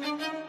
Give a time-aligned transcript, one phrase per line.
[0.00, 0.43] thank you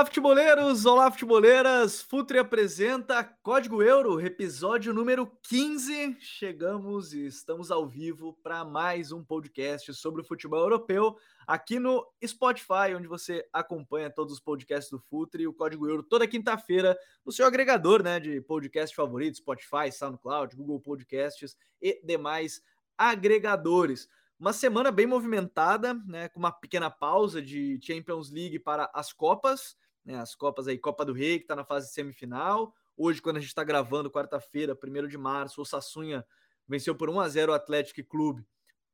[0.00, 0.86] Olá, futeboleiros!
[0.86, 2.00] Olá, futeboleiras!
[2.00, 6.16] Futre apresenta Código Euro, episódio número 15.
[6.18, 12.02] Chegamos e estamos ao vivo para mais um podcast sobre o futebol europeu aqui no
[12.26, 16.98] Spotify, onde você acompanha todos os podcasts do Futre e o Código Euro toda quinta-feira
[17.22, 22.62] no seu agregador né, de podcast favorito, Spotify, SoundCloud, Google Podcasts e demais
[22.96, 24.08] agregadores.
[24.38, 29.76] Uma semana bem movimentada, né, com uma pequena pausa de Champions League para as Copas,
[30.04, 32.74] né, as Copas aí, Copa do Rei, que está na fase semifinal.
[32.96, 36.24] Hoje, quando a gente está gravando, quarta-feira, 1 de março, o Sassunha
[36.66, 38.46] venceu por 1 a 0 o Atlético Clube,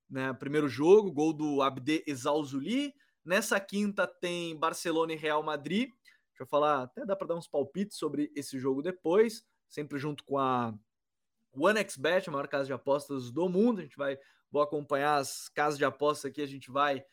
[0.09, 2.95] né, primeiro jogo, gol do Abde Exalzuli.
[3.25, 5.91] Nessa quinta tem Barcelona e Real Madrid.
[6.31, 10.23] Deixa eu falar, até dá para dar uns palpites sobre esse jogo depois, sempre junto
[10.23, 10.73] com a
[11.53, 13.81] OneXBet, a maior casa de apostas do mundo.
[13.81, 14.19] A gente vai
[14.51, 17.05] vou acompanhar as casas de aposta aqui, a gente vai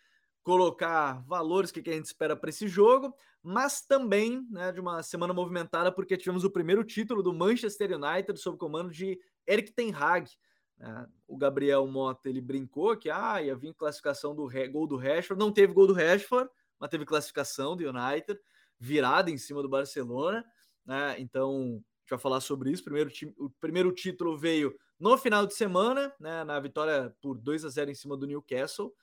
[0.44, 5.33] colocar valores que, a gente espera para esse jogo, mas também né, de uma semana
[5.33, 10.30] movimentada, porque tivemos o primeiro título do Manchester United sob comando de Eric Ten Hag.
[10.77, 11.08] Né?
[11.27, 15.52] O Gabriel Mota ele brincou que ah, ia vir classificação do gol do Rashford, não
[15.52, 18.39] teve gol do Rashford, mas teve classificação do United,
[18.78, 20.45] virada em cima do Barcelona.
[20.85, 21.16] Né?
[21.19, 22.83] Então, a gente vai falar sobre isso.
[22.83, 27.69] Primeiro, o primeiro título veio no final de semana, né, na vitória por 2 a
[27.69, 28.94] 0 em cima do Newcastle.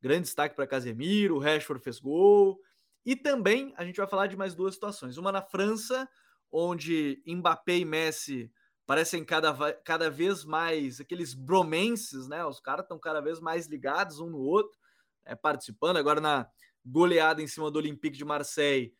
[0.00, 2.60] Grande destaque para Casemiro, o Rashford fez gol.
[3.04, 5.16] E também a gente vai falar de mais duas situações.
[5.16, 6.08] Uma na França,
[6.50, 8.50] onde Mbappé e Messi
[8.84, 12.44] parecem cada, cada vez mais aqueles bromances, né?
[12.44, 14.78] Os caras estão cada vez mais ligados um no outro,
[15.24, 15.96] é, participando.
[15.96, 16.48] Agora na
[16.84, 18.94] goleada em cima do Olympique de Marseille,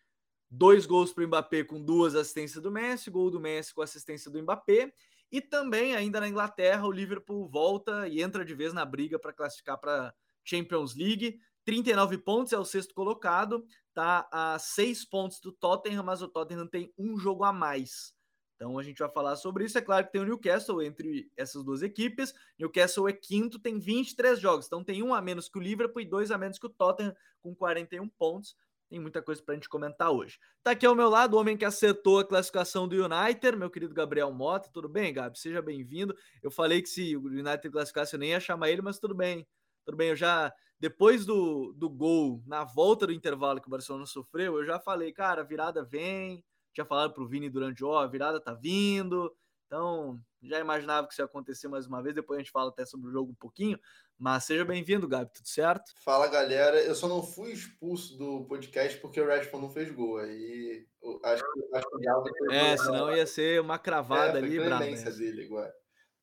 [0.50, 4.30] dois gols para o Mbappé com duas assistências do Messi, gol do Messi com assistência
[4.30, 4.92] do Mbappé.
[5.30, 9.32] E também, ainda na Inglaterra, o Liverpool volta e entra de vez na briga para
[9.32, 10.14] classificar para
[10.46, 11.38] Champions League.
[11.66, 16.68] 39 pontos, é o sexto colocado, tá a seis pontos do Tottenham, mas o Tottenham
[16.68, 18.14] tem um jogo a mais.
[18.54, 19.76] Então a gente vai falar sobre isso.
[19.76, 22.32] É claro que tem o Newcastle entre essas duas equipes.
[22.58, 26.06] Newcastle é quinto, tem 23 jogos, então tem um a menos que o Liverpool e
[26.06, 28.56] dois a menos que o Tottenham, com 41 pontos.
[28.88, 30.38] Tem muita coisa para a gente comentar hoje.
[30.62, 33.92] Tá aqui ao meu lado o homem que acertou a classificação do United, meu querido
[33.92, 34.70] Gabriel Mota.
[34.72, 35.36] Tudo bem, Gabi?
[35.36, 36.16] Seja bem-vindo.
[36.40, 39.44] Eu falei que se o United classificasse eu nem ia chamar ele, mas tudo bem.
[39.86, 44.04] Tudo bem, eu já, depois do, do gol, na volta do intervalo que o Barcelona
[44.04, 46.44] sofreu, eu já falei, cara, a virada vem.
[46.74, 49.32] Tinha falado pro Vini durante o, ó, a virada tá vindo.
[49.66, 52.14] Então, já imaginava que isso ia acontecer mais uma vez.
[52.14, 53.78] Depois a gente fala até sobre o jogo um pouquinho.
[54.18, 55.92] Mas seja bem-vindo, Gabi, tudo certo?
[56.04, 56.80] Fala, galera.
[56.82, 60.18] Eu só não fui expulso do podcast porque o Rashford não fez gol.
[60.18, 60.86] Aí
[61.24, 64.84] acho que, acho que É, senão ia ser uma cravada é, ali, brava.
[64.84, 65.74] dele agora.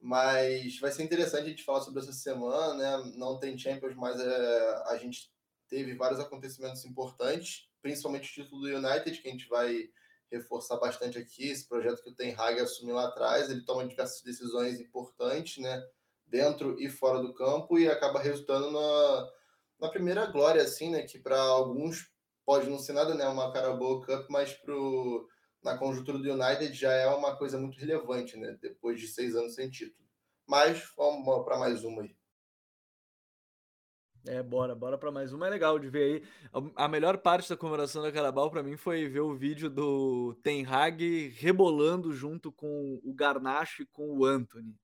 [0.06, 3.12] Mas vai ser interessante a gente falar sobre essa semana, né?
[3.16, 5.32] Não tem Champions, mas é, a gente
[5.70, 9.90] teve vários acontecimentos importantes, principalmente o título do United, que a gente vai
[10.30, 11.50] reforçar bastante aqui.
[11.50, 15.82] Esse projeto que o Ten Hag assumiu lá atrás, ele toma diversas decisões importantes, né?
[16.34, 19.30] dentro e fora do campo e acaba resultando na,
[19.82, 21.04] na primeira glória, assim, né?
[21.04, 22.12] Que para alguns
[22.44, 23.28] pode não ser nada, né?
[23.28, 25.28] Uma Carabao Cup, mas pro,
[25.64, 28.58] na conjuntura do United já é uma coisa muito relevante, né?
[28.62, 30.08] Depois de seis anos sem título.
[30.48, 32.16] Mas vamos para mais uma aí.
[34.26, 35.48] É, bora, bora para mais uma.
[35.48, 36.62] É legal de ver aí.
[36.76, 40.66] A melhor parte da comemoração da Carabao para mim foi ver o vídeo do Ten
[40.66, 44.78] Hag rebolando junto com o Garnacho e com o Anthony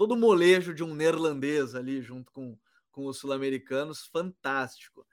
[0.00, 2.58] todo o molejo de um neerlandês ali junto com,
[2.90, 5.06] com os sul-americanos, fantástico.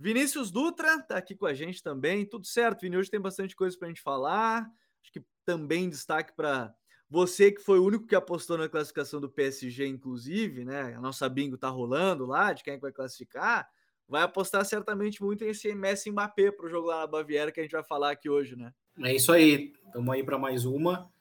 [0.00, 2.96] Vinícius Dutra está aqui com a gente também, tudo certo, Vini?
[2.96, 4.66] Hoje tem bastante coisa para a gente falar.
[5.02, 6.74] Acho que também destaque para
[7.06, 10.94] você que foi o único que apostou na classificação do PSG, inclusive, né?
[10.94, 13.68] A nossa bingo tá rolando lá de quem é que vai classificar.
[14.08, 17.60] Vai apostar certamente muito em esse Messi Mbappé para o jogo lá na Baviera que
[17.60, 18.72] a gente vai falar aqui hoje, né?
[19.02, 19.74] É isso aí.
[19.84, 21.12] Estamos aí para mais uma.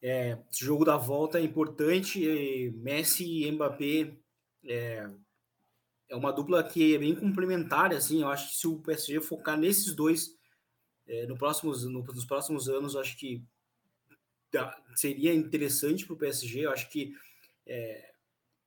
[0.00, 2.72] É, esse jogo da volta é importante.
[2.76, 4.16] Messi e Mbappé
[4.64, 5.10] é,
[6.12, 7.90] é uma dupla que é bem complementar.
[7.94, 10.36] Assim, eu acho que se o PSG focar nesses dois
[11.08, 13.42] é, no próximos, no, nos próximos anos, acho que
[14.94, 16.66] seria interessante para o PSG.
[16.66, 17.14] Eu acho que
[17.66, 18.12] é,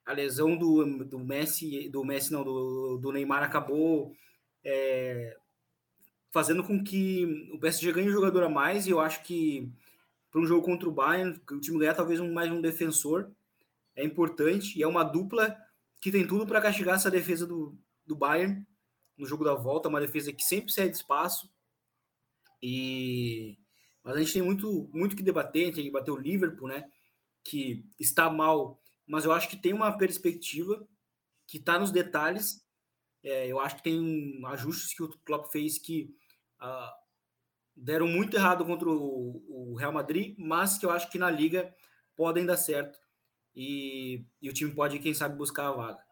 [0.04, 4.16] a lesão do, do Messi, do Messi não, do, do Neymar acabou
[4.64, 5.38] é,
[6.32, 8.88] fazendo com que o PSG ganhe um jogador a mais.
[8.88, 9.72] E eu acho que
[10.32, 13.30] para um jogo contra o Bayern, o time ganhar talvez um, mais um defensor,
[13.96, 15.56] é importante, e é uma dupla
[16.06, 17.76] que tem tudo para castigar essa defesa do,
[18.06, 18.64] do Bayern
[19.18, 21.52] no jogo da volta, uma defesa que sempre cede espaço.
[22.62, 23.58] E
[24.04, 26.88] mas a gente tem muito muito que debater, tem que bater o Liverpool, né?
[27.44, 30.88] Que está mal, mas eu acho que tem uma perspectiva
[31.48, 32.64] que está nos detalhes.
[33.24, 36.16] É, eu acho que tem ajustes que o Klopp fez que
[36.62, 36.92] uh,
[37.76, 41.74] deram muito errado contra o, o, Real Madrid, mas que eu acho que na liga
[42.16, 43.00] podem dar certo
[43.56, 46.04] e, e o time pode, quem sabe, buscar a vaga.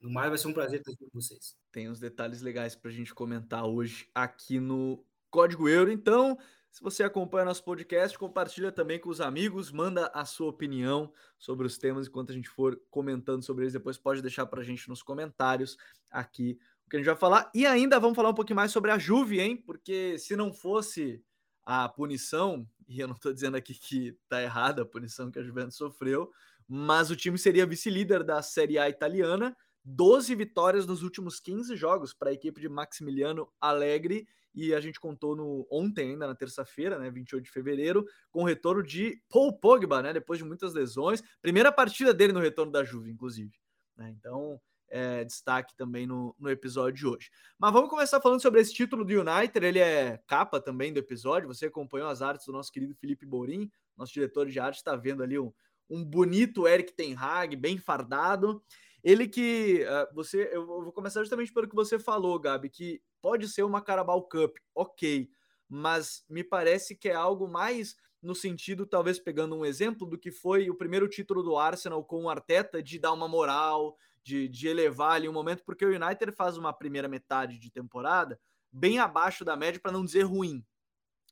[0.00, 1.56] No mais, vai ser um prazer estar aqui com vocês.
[1.72, 5.90] Tem uns detalhes legais para a gente comentar hoje aqui no Código Euro.
[5.90, 6.38] Então,
[6.70, 11.66] se você acompanha nosso podcast, compartilha também com os amigos, manda a sua opinião sobre
[11.66, 13.72] os temas enquanto a gente for comentando sobre eles.
[13.72, 15.76] Depois pode deixar para a gente nos comentários
[16.10, 17.50] aqui o que a gente vai falar.
[17.54, 19.56] E ainda vamos falar um pouquinho mais sobre a Juve, hein?
[19.56, 21.24] Porque se não fosse
[21.64, 25.42] a punição, e eu não estou dizendo aqui que está errada a punição que a
[25.42, 26.30] Juventus sofreu,
[26.68, 29.56] mas o time seria vice-líder da Série A italiana
[29.86, 34.26] 12 vitórias nos últimos 15 jogos para a equipe de Maximiliano Alegre.
[34.52, 38.44] E a gente contou no ontem, ainda na terça-feira, né, 28 de fevereiro, com o
[38.44, 41.22] retorno de Paul Pogba, né, depois de muitas lesões.
[41.40, 43.52] Primeira partida dele no retorno da Juve, inclusive.
[43.96, 47.30] Né, então, é, destaque também no, no episódio de hoje.
[47.58, 49.64] Mas vamos começar falando sobre esse título do United.
[49.64, 51.48] Ele é capa também do episódio.
[51.48, 55.22] Você acompanhou as artes do nosso querido Felipe Borim, nosso diretor de arte, está vendo
[55.22, 55.52] ali um,
[55.88, 58.62] um bonito Eric Ten Hag, bem fardado.
[59.02, 63.48] Ele que uh, você, eu vou começar justamente pelo que você falou, Gabi, que pode
[63.48, 65.30] ser uma Carabao Cup, ok,
[65.68, 70.32] mas me parece que é algo mais no sentido, talvez pegando um exemplo do que
[70.32, 74.66] foi o primeiro título do Arsenal com o Arteta, de dar uma moral, de, de
[74.66, 78.40] elevar ali um momento, porque o United faz uma primeira metade de temporada
[78.72, 80.66] bem abaixo da média, para não dizer ruim.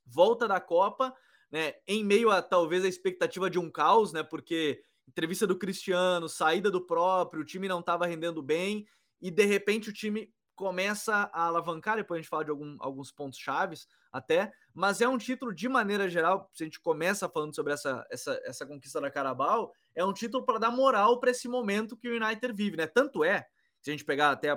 [0.07, 1.13] Volta da Copa,
[1.51, 6.29] né, em meio a talvez a expectativa de um caos, né, porque entrevista do Cristiano,
[6.29, 8.87] saída do próprio, o time não estava rendendo bem
[9.21, 13.11] e de repente o time começa a alavancar, depois a gente fala de algum, alguns
[13.11, 17.55] pontos chaves até, mas é um título de maneira geral, se a gente começa falando
[17.55, 21.49] sobre essa, essa, essa conquista da Carabao, é um título para dar moral para esse
[21.49, 22.87] momento que o United vive, né?
[22.87, 23.47] Tanto é,
[23.81, 24.55] se a gente pegar até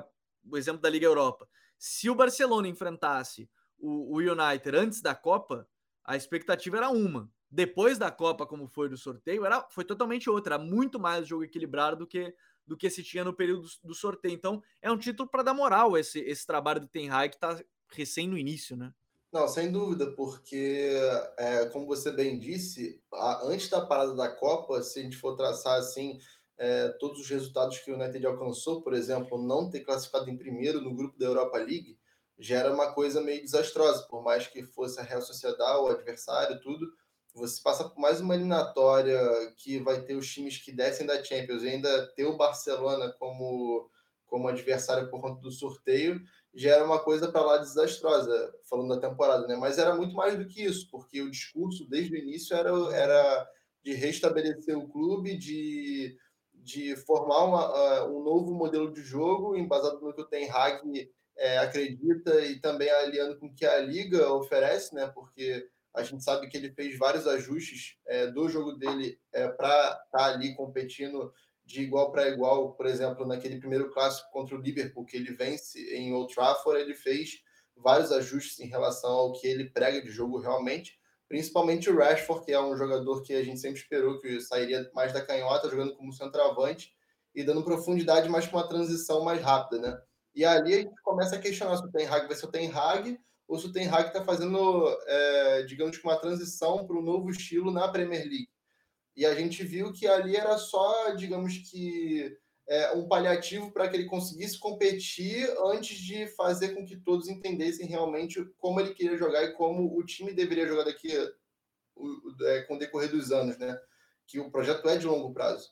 [0.50, 1.48] o exemplo da Liga Europa,
[1.78, 5.68] se o Barcelona enfrentasse o, o United antes da Copa,
[6.04, 10.58] a expectativa era uma, depois da Copa, como foi do sorteio, era, foi totalmente outra,
[10.58, 12.34] muito mais jogo equilibrado do que
[12.68, 14.34] do que se tinha no período do, sorteio.
[14.34, 17.58] Então, é um título para dar moral esse, esse trabalho do Ten Hag que está
[17.90, 18.94] recém no início, né?
[19.31, 20.92] Não, sem dúvida, porque,
[21.38, 25.36] é, como você bem disse, a, antes da parada da Copa, se a gente for
[25.36, 26.18] traçar assim
[26.58, 30.81] é, todos os resultados que o United alcançou, por exemplo, não ter classificado em primeiro
[30.81, 31.98] no grupo da Europa League,
[32.40, 36.60] já era uma coisa meio desastrosa, por mais que fosse a Real Sociedade, o adversário,
[36.62, 36.88] tudo
[37.38, 39.19] você passa por mais uma eliminatória
[39.57, 43.89] que vai ter os times que descem da Champions e ainda ter o Barcelona como,
[44.25, 46.22] como adversário por conta do sorteio,
[46.54, 49.56] já era uma coisa para lá desastrosa, falando da temporada, né?
[49.56, 53.50] Mas era muito mais do que isso, porque o discurso desde o início era, era
[53.83, 56.18] de restabelecer o clube, de,
[56.54, 60.81] de formar uma, uh, um novo modelo de jogo, embasado no que o Ten Hag
[61.38, 65.07] é, acredita e também aliando com o que a Liga oferece, né?
[65.13, 69.68] Porque a gente sabe que ele fez vários ajustes é, do jogo dele é, para
[69.68, 71.34] estar tá ali competindo
[71.66, 72.74] de igual para igual.
[72.74, 76.94] Por exemplo, naquele primeiro clássico contra o Liverpool, que ele vence em Old Trafford, ele
[76.94, 77.42] fez
[77.76, 81.00] vários ajustes em relação ao que ele prega de jogo realmente.
[81.28, 85.12] Principalmente o Rashford, que é um jogador que a gente sempre esperou que sairia mais
[85.12, 86.94] da canhota, jogando como centroavante
[87.36, 90.02] e dando profundidade mais para uma transição mais rápida, né?
[90.33, 92.71] E ali a gente começa a questionar se o Ten Hag vai ser o Ten
[92.71, 97.01] Hag ou se o Ten Hag está fazendo, é, digamos que uma transição para um
[97.01, 98.49] novo estilo na Premier League.
[99.16, 102.37] E a gente viu que ali era só, digamos que,
[102.68, 107.87] é, um paliativo para que ele conseguisse competir antes de fazer com que todos entendessem
[107.87, 112.80] realmente como ele queria jogar e como o time deveria jogar daqui é, com o
[112.80, 113.80] decorrer dos anos, né?
[114.27, 115.69] Que o projeto é de longo prazo.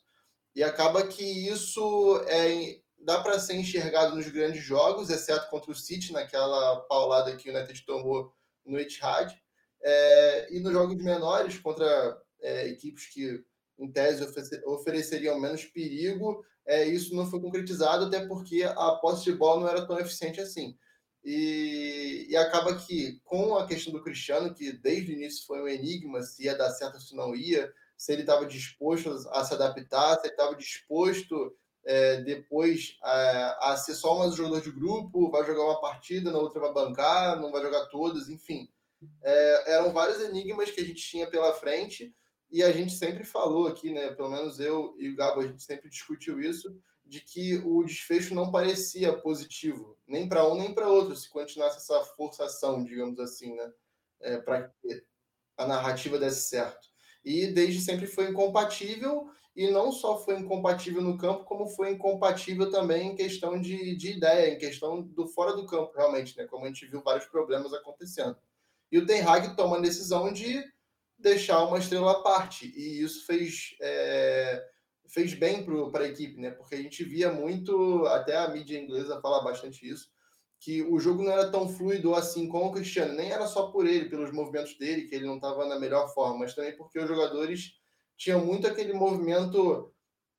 [0.55, 5.76] E acaba que isso é, dá para ser enxergado nos grandes jogos, exceto contra o
[5.76, 8.34] City, naquela paulada que o United tomou
[8.66, 9.32] no Etihad.
[9.82, 13.44] É, e nos jogos menores, contra é, equipes que,
[13.78, 14.26] em tese,
[14.66, 19.70] ofereceriam menos perigo, é, isso não foi concretizado, até porque a posse de bola não
[19.70, 20.76] era tão eficiente assim.
[21.24, 25.68] E, e, acaba que, com a questão do Cristiano, que desde o início foi um
[25.68, 29.54] enigma se ia dar certo ou se não ia, se ele estava disposto a se
[29.54, 34.72] adaptar, se ele estava disposto é, depois é, a ser só mais um jogador de
[34.72, 38.68] grupo, vai jogar uma partida, na outra vai bancar, não vai jogar todas, enfim.
[39.22, 42.13] É, eram vários enigmas que a gente tinha pela frente
[42.51, 44.12] e a gente sempre falou aqui, né?
[44.12, 46.75] Pelo menos eu e o Gabo, a gente sempre discutiu isso,
[47.06, 51.77] de que o desfecho não parecia positivo, nem para um nem para outro, se continuasse
[51.77, 53.72] essa forçação, digamos assim, né?
[54.22, 55.04] É, para que
[55.58, 56.88] a narrativa desse certo.
[57.24, 62.70] E desde sempre foi incompatível, e não só foi incompatível no campo, como foi incompatível
[62.70, 66.46] também em questão de, de ideia, em questão do fora do campo, realmente, né?
[66.46, 68.36] Como a gente viu vários problemas acontecendo.
[68.92, 70.64] E o Ten Hag toma a decisão de
[71.18, 73.76] deixar uma estrela à parte, e isso fez.
[73.82, 74.76] É
[75.08, 76.52] fez bem para a equipe, né?
[76.52, 80.10] Porque a gente via muito, até a mídia inglesa fala bastante isso,
[80.60, 83.14] que o jogo não era tão fluido assim com o Cristiano.
[83.14, 86.40] Nem era só por ele, pelos movimentos dele, que ele não estava na melhor forma,
[86.40, 87.74] mas também porque os jogadores
[88.18, 89.92] tinham muito aquele movimento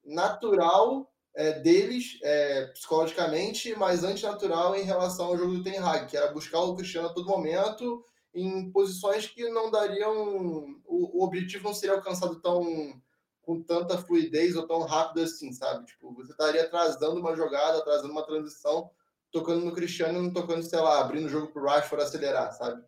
[0.05, 6.17] natural é, deles, é, psicologicamente, mas antinatural em relação ao jogo do Ten Hag, que
[6.17, 8.05] era buscar o Cristiano a todo momento
[8.35, 10.77] em posições que não dariam...
[10.85, 13.01] O, o objetivo não seria alcançado tão
[13.47, 15.87] com tanta fluidez ou tão rápido assim, sabe?
[15.87, 18.91] Tipo, você estaria atrasando uma jogada, atrasando uma transição,
[19.31, 22.83] tocando no Cristiano, não tocando, sei lá, abrindo o jogo para o Rashford acelerar, sabe?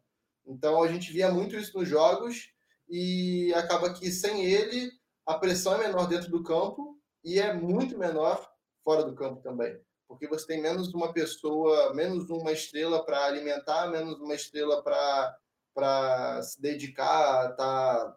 [0.44, 2.50] Então a gente via muito isso nos jogos
[2.88, 4.90] e acaba que sem ele
[5.26, 8.48] a pressão é menor dentro do campo e é muito menor
[8.82, 13.88] fora do campo também, porque você tem menos uma pessoa, menos uma estrela para alimentar,
[13.88, 15.36] menos uma estrela para
[15.74, 18.16] para se dedicar, tá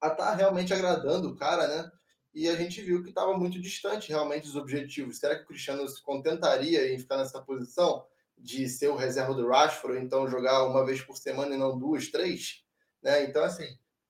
[0.00, 1.90] a estar tá realmente agradando o cara, né?
[2.32, 5.18] E a gente viu que estava muito distante realmente dos objetivos.
[5.18, 9.48] Será que o Cristiano se contentaria em ficar nessa posição de ser o reserva do
[9.48, 12.62] Rashford, ou então jogar uma vez por semana e não duas, três?
[13.02, 13.24] Né?
[13.24, 13.68] Então, assim,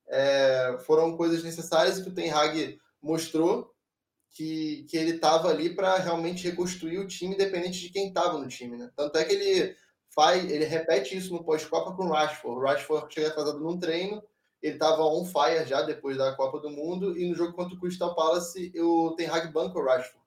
[0.09, 3.75] é, foram coisas necessárias que o Ten Hag mostrou
[4.30, 8.49] que, que ele estava ali para realmente reconstruir o time, independente de quem estava no
[8.49, 8.76] time.
[8.76, 8.90] Né?
[8.97, 9.76] Tanto é que ele
[10.14, 12.59] faz, ele repete isso no pós-Copa com o Rashford.
[12.59, 14.23] O Rashford chega atrasado num treino,
[14.62, 17.80] ele estava on fire já depois da Copa do Mundo, e no jogo contra o
[17.80, 20.25] Crystal Palace, o Ten Hag banca o Rashford,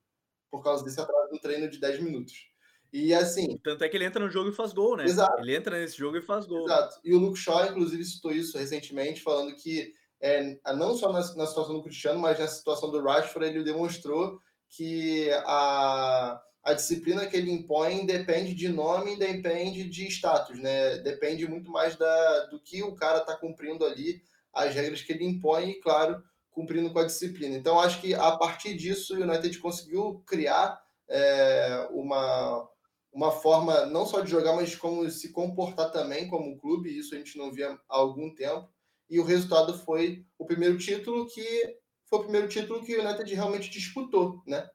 [0.50, 2.51] por causa desse atraso no treino de 10 minutos.
[2.92, 3.58] E assim.
[3.64, 5.06] Tanto é que ele entra no jogo e faz gol, né?
[5.06, 5.42] Exato.
[5.42, 6.66] Ele entra nesse jogo e faz gol.
[6.66, 7.00] Exato.
[7.04, 11.46] E o Luke Shaw, inclusive, citou isso recentemente, falando que é, não só na, na
[11.46, 17.36] situação do Cristiano, mas na situação do Rashford, ele demonstrou que a a disciplina que
[17.36, 20.98] ele impõe depende de nome, depende de status, né?
[21.00, 24.22] Depende muito mais da, do que o cara está cumprindo ali,
[24.54, 27.56] as regras que ele impõe e, claro, cumprindo com a disciplina.
[27.56, 30.80] Então, acho que a partir disso, o United conseguiu criar
[31.10, 32.70] é, uma,
[33.12, 36.98] uma forma não só de jogar, mas como se comportar também como clube.
[36.98, 38.70] Isso a gente não via há algum tempo.
[39.10, 41.78] E o resultado foi o primeiro título que
[42.10, 44.70] foi o primeiro título que o United realmente disputou, né?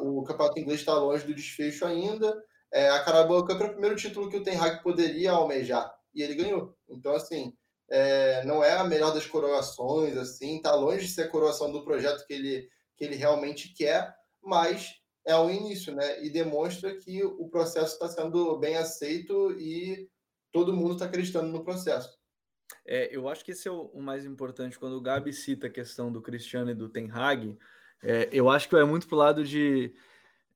[0.00, 2.34] o campeonato inglês está longe do desfecho ainda.
[2.72, 6.22] É, a Carabao Cup é o primeiro título que o Ten Hag poderia almejar e
[6.22, 6.74] ele ganhou.
[6.88, 7.52] Então, assim,
[7.90, 11.84] é, não é a melhor das coroações, assim, está longe de ser a coroação do
[11.84, 14.94] projeto que ele, que ele realmente quer, mas
[15.26, 16.24] é o início, né?
[16.24, 20.08] E demonstra que o processo está sendo bem aceito e
[20.52, 22.16] todo mundo está acreditando no processo.
[22.86, 25.70] É, eu acho que esse é o, o, mais importante quando o Gabi cita a
[25.70, 27.56] questão do Cristiano e do Ten Hag
[28.02, 29.94] é, eu acho que vai muito pro lado de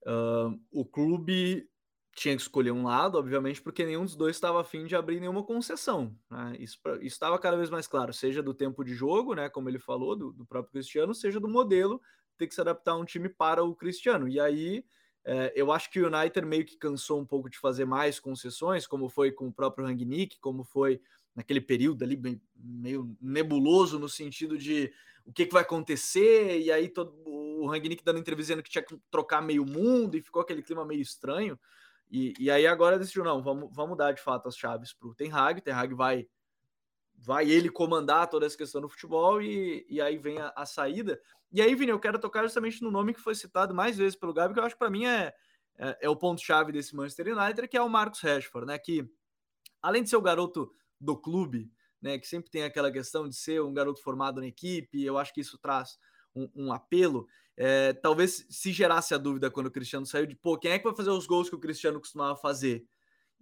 [0.06, 1.68] uh, o clube
[2.14, 5.42] tinha que escolher um lado, obviamente, porque nenhum dos dois estava afim de abrir nenhuma
[5.42, 6.14] concessão.
[6.28, 6.56] Né?
[6.58, 10.16] Isso estava cada vez mais claro, seja do tempo de jogo, né, como ele falou,
[10.16, 12.00] do, do, próprio Cristiano, seja do modelo
[12.40, 14.26] ter que se adaptar a um time para o Cristiano.
[14.26, 14.84] E aí
[15.24, 18.86] é, eu acho que o United meio que cansou um pouco de fazer mais concessões,
[18.86, 21.00] como foi com o próprio Rangnick, como foi
[21.34, 22.20] naquele período ali
[22.56, 24.92] meio nebuloso no sentido de
[25.24, 28.82] o que, que vai acontecer, e aí todo, o Rangnick dando entrevista dizendo que tinha
[28.82, 31.58] que trocar meio mundo, e ficou aquele clima meio estranho.
[32.10, 35.14] E, e aí agora decidiu, não, vamos, vamos dar de fato as chaves para o
[35.14, 36.26] Ten Hag, Ten Hag vai,
[37.22, 41.20] vai ele comandar toda essa questão do futebol, e, e aí vem a, a saída.
[41.52, 44.32] E aí, Vini, eu quero tocar justamente no nome que foi citado mais vezes pelo
[44.32, 45.32] Gabi, que eu acho que para mim é,
[45.78, 48.78] é, é o ponto-chave desse Manchester United, que é o Marcos Rashford, né?
[48.78, 49.06] Que
[49.82, 52.18] além de ser o garoto do clube, né?
[52.18, 55.42] Que sempre tem aquela questão de ser um garoto formado na equipe, eu acho que
[55.42, 55.98] isso traz
[56.34, 57.26] um, um apelo.
[57.54, 60.84] É, talvez se gerasse a dúvida quando o Cristiano saiu de pô, quem é que
[60.84, 62.86] vai fazer os gols que o Cristiano costumava fazer?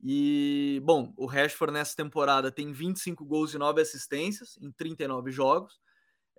[0.02, 5.80] E, bom, o Rashford nessa temporada tem 25 gols e 9 assistências em 39 jogos.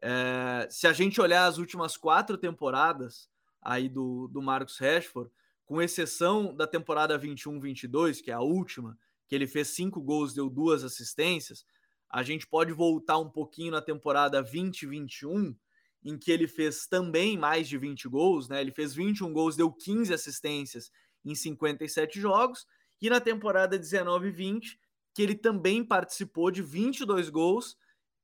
[0.02, 3.30] É, se a gente olhar as últimas quatro temporadas
[3.62, 5.30] aí do, do Marcos Rashford,
[5.66, 8.98] com exceção da temporada 21-22, que é a última,
[9.28, 11.66] que ele fez cinco gols, deu duas assistências,
[12.10, 15.56] a gente pode voltar um pouquinho na temporada 2021,
[16.04, 18.62] em que ele fez também mais de 20 gols, né?
[18.62, 20.92] Ele fez 21 gols, deu 15 assistências
[21.24, 22.66] em 57 jogos,
[23.02, 24.78] e na temporada 19-20,
[25.14, 27.78] que ele também participou de 22 gols,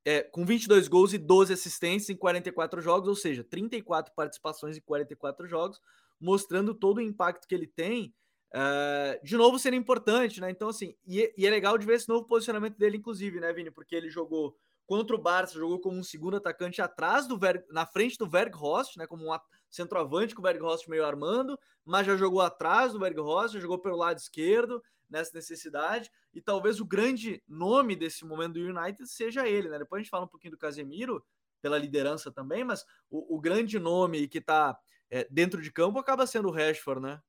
[0.04, 4.80] é, com 22 gols e 12 assistências em 44 jogos, ou seja, 34 participações em
[4.80, 5.80] 44 jogos,
[6.20, 8.14] mostrando todo o impacto que ele tem.
[8.54, 10.48] Uh, de novo sendo importante, né?
[10.50, 13.70] Então, assim, e, e, é legal de ver esse novo posicionamento dele, inclusive, né, Vini?
[13.70, 14.56] Porque ele jogou
[14.86, 18.96] contra o Barça, jogou como um segundo atacante atrás do Ver, na frente do Verghorst,
[18.96, 19.06] né?
[19.06, 19.32] Como um
[19.70, 23.96] centroavante com o Verghorst meio armando, mas já jogou atrás do Verghorst, já jogou pelo
[23.96, 26.10] lado esquerdo nessa necessidade.
[26.34, 29.78] E talvez o grande nome desse momento do United seja ele, né?
[29.78, 31.24] Depois a gente fala um pouquinho do Casemiro,
[31.60, 34.78] pela liderança também, mas o, o grande nome que está
[35.10, 37.20] é, dentro de campo acaba sendo o Rashford, né?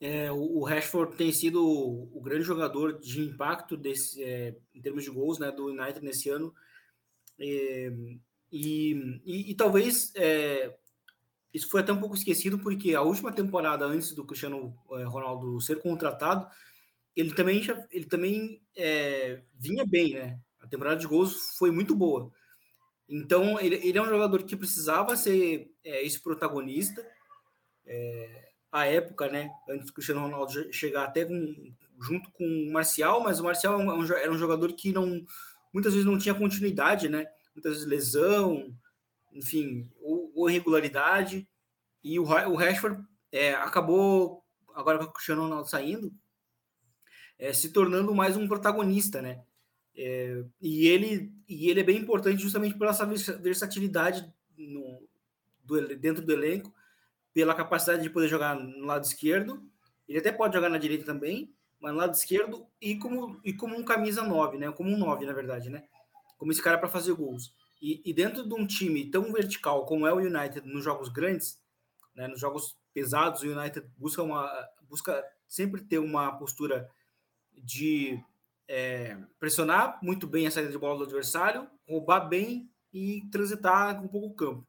[0.00, 5.02] É, o, Rashford tem sido o, o grande jogador de impacto desse, é, em termos
[5.02, 6.54] de gols né, do United nesse ano.
[7.38, 7.92] É,
[8.52, 10.76] e, e, e, talvez é,
[11.52, 15.60] isso foi até um pouco esquecido, porque a última temporada antes do Cristiano é, Ronaldo
[15.60, 16.46] ser contratado,
[17.16, 20.38] ele também, já, ele também é, vinha bem, né?
[20.60, 22.30] A temporada de gols foi muito boa.
[23.08, 27.04] Então, ele, ele é um jogador que precisava ser é, esse protagonista.
[27.86, 29.50] É, a época, né?
[29.68, 34.22] Antes do Cristiano Ronaldo chegar até com, junto com o Marcial, mas o Marcial é
[34.22, 35.24] era um jogador que não
[35.72, 37.26] muitas vezes não tinha continuidade, né?
[37.54, 38.74] Muitas vezes lesão,
[39.32, 41.48] enfim, ou, ou irregularidade.
[42.02, 46.12] E o, o Rashford é, acabou, agora com o Cristiano Ronaldo saindo,
[47.38, 49.42] é, se tornando mais um protagonista, né?
[49.96, 55.02] É, e, ele, e ele é bem importante justamente pela essa versatilidade no,
[55.64, 56.72] do, dentro do elenco,
[57.34, 59.68] pela capacidade de poder jogar no lado esquerdo.
[60.08, 63.76] Ele até pode jogar na direita também, mas no lado esquerdo e como, e como
[63.76, 64.70] um camisa 9, né?
[64.70, 65.84] Como um 9, na verdade, né?
[66.36, 67.52] Como esse cara para fazer gols.
[67.80, 71.62] E, e, dentro de um time tão vertical como é o United nos jogos grandes,
[72.14, 74.50] né, nos jogos pesados, o United busca, uma,
[74.88, 76.90] busca sempre ter uma postura
[77.56, 78.20] de
[78.66, 84.08] é, pressionar muito bem a saída de bola do adversário, roubar bem e transitar com
[84.08, 84.66] pouco campo.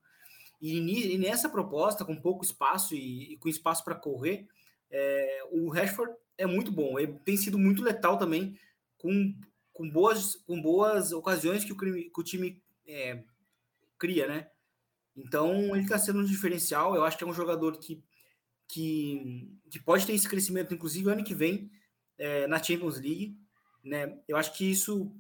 [0.62, 0.78] E,
[1.14, 4.48] e nessa proposta, com pouco espaço e, e com espaço para correr,
[4.92, 7.00] é, o Rashford é muito bom.
[7.00, 8.58] Ele tem sido muito letal também,
[8.98, 9.34] com,
[9.74, 13.24] com, boas, com boas ocasiões que o, que o time é,
[13.98, 14.48] cria, né?
[15.16, 16.96] Então ele está sendo um diferencial.
[16.96, 18.04] Eu acho que é um jogador que,
[18.68, 21.70] que, que pode ter esse crescimento, inclusive ano que vem,
[22.18, 23.38] é, na Champions League,
[23.84, 24.20] né?
[24.28, 25.12] Eu acho que isso,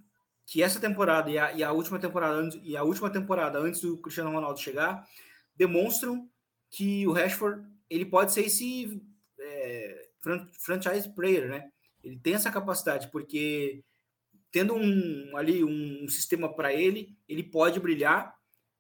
[0.45, 3.97] que essa temporada e a, e a última temporada e a última temporada antes do
[3.97, 5.07] Cristiano Ronaldo chegar
[5.55, 6.29] demonstram
[6.69, 9.01] que o Rashford ele pode ser esse
[9.39, 10.09] é,
[10.59, 11.71] franchise player, né?
[12.03, 13.83] Ele tem essa capacidade porque
[14.51, 18.35] tendo um ali um, sistema para ele, ele pode brilhar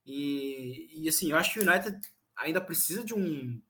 [0.05, 1.99] e, e assim, eu acho que o United
[2.35, 3.61] ainda precisa de um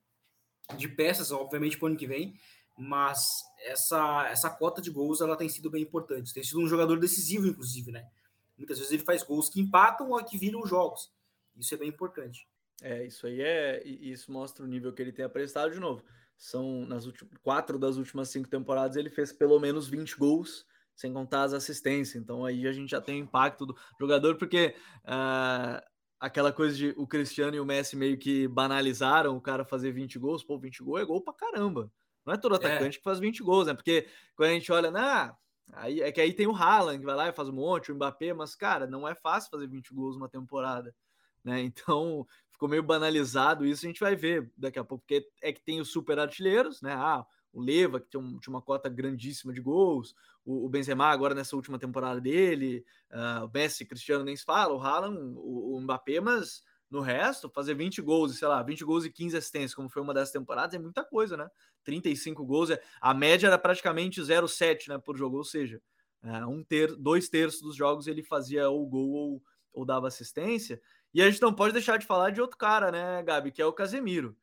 [0.76, 2.38] de peças, obviamente, para o ano que vem,
[2.76, 6.32] mas essa, essa cota de gols ela tem sido bem importante.
[6.32, 8.08] Tem sido um jogador decisivo, inclusive, né?
[8.56, 11.12] Muitas vezes ele faz gols que empatam ou que viram jogos.
[11.56, 12.46] Isso é bem importante.
[12.82, 13.86] É, isso aí é.
[13.86, 16.02] Isso mostra o nível que ele tem apresentado de novo.
[16.36, 20.66] São nas últimas quatro das últimas cinco temporadas ele fez pelo menos 20 gols,
[21.00, 22.22] sem contar as assistências.
[22.22, 25.82] Então aí a gente já tem o impacto do jogador, porque uh,
[26.20, 30.18] aquela coisa de o Cristiano e o Messi meio que banalizaram o cara fazer 20
[30.18, 30.44] gols.
[30.44, 31.90] Pô, 20 gols é gol pra caramba.
[32.24, 32.58] Não é todo é.
[32.58, 32.98] atacante é.
[32.98, 33.72] que faz 20 gols, né?
[33.74, 35.34] Porque quando a gente olha, na
[35.72, 37.94] aí é que aí tem o Haaland que vai lá e faz um monte, o
[37.94, 40.94] Mbappé, mas cara, não é fácil fazer 20 gols uma temporada,
[41.42, 41.62] né?
[41.72, 45.62] Então, ficou meio banalizado isso, a gente vai ver daqui a pouco, porque é que
[45.62, 46.92] tem os super artilheiros, né?
[46.92, 51.34] Ah, o Leva, que tinha, um, uma cota grandíssima de gols, o, o, Benzema agora
[51.34, 55.80] nessa última temporada dele, uh, o Messi, Cristiano nem se fala, o Haaland, o, o
[55.80, 59.88] Mbappé, mas no resto, fazer 20 gols, sei lá, 20 gols e 15 assistências, como
[59.88, 61.48] foi uma dessas temporadas, é muita coisa, né?
[61.84, 65.80] 35 gols, é, a média era praticamente 0,7 né, por jogo, ou seja,
[66.22, 70.80] é, um ter, dois terços dos jogos ele fazia ou gol ou, ou dava assistência.
[71.14, 73.66] E a gente não pode deixar de falar de outro cara, né, Gabi, que é
[73.66, 74.36] o Casemiro.